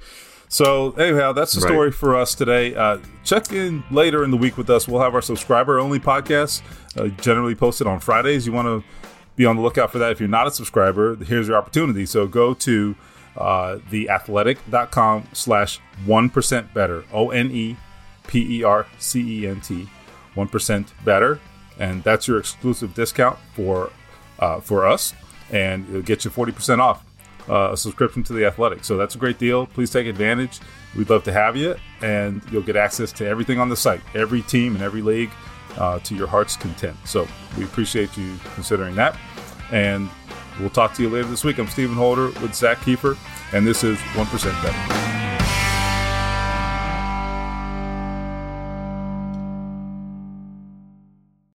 [0.53, 1.95] So anyhow, that's the story right.
[1.95, 2.75] for us today.
[2.75, 4.87] Uh, check in later in the week with us.
[4.87, 6.61] We'll have our subscriber only podcast,
[6.95, 8.45] uh, generally posted on Fridays.
[8.45, 8.83] You want to
[9.35, 10.11] be on the lookout for that.
[10.11, 12.05] If you're not a subscriber, here's your opportunity.
[12.05, 12.95] So go to
[13.35, 17.03] uh, theathletic.com slash 1% better.
[17.11, 17.75] O N E
[18.27, 19.89] P E R C E N T.
[20.35, 21.39] 1% better.
[21.79, 23.91] And that's your exclusive discount for
[24.37, 25.15] uh, for us.
[25.49, 27.03] And it'll get you 40% off
[27.49, 28.83] uh, a subscription to The Athletic.
[28.83, 29.65] So that's a great deal.
[29.67, 30.59] Please take advantage.
[30.95, 34.41] We'd love to have you, and you'll get access to everything on the site, every
[34.43, 35.31] team and every league
[35.77, 36.97] uh, to your heart's content.
[37.05, 37.27] So
[37.57, 39.17] we appreciate you considering that.
[39.71, 40.09] And
[40.59, 41.57] we'll talk to you later this week.
[41.57, 43.17] I'm Stephen Holder with Zak Keefer,
[43.53, 45.22] and this is 1% Better.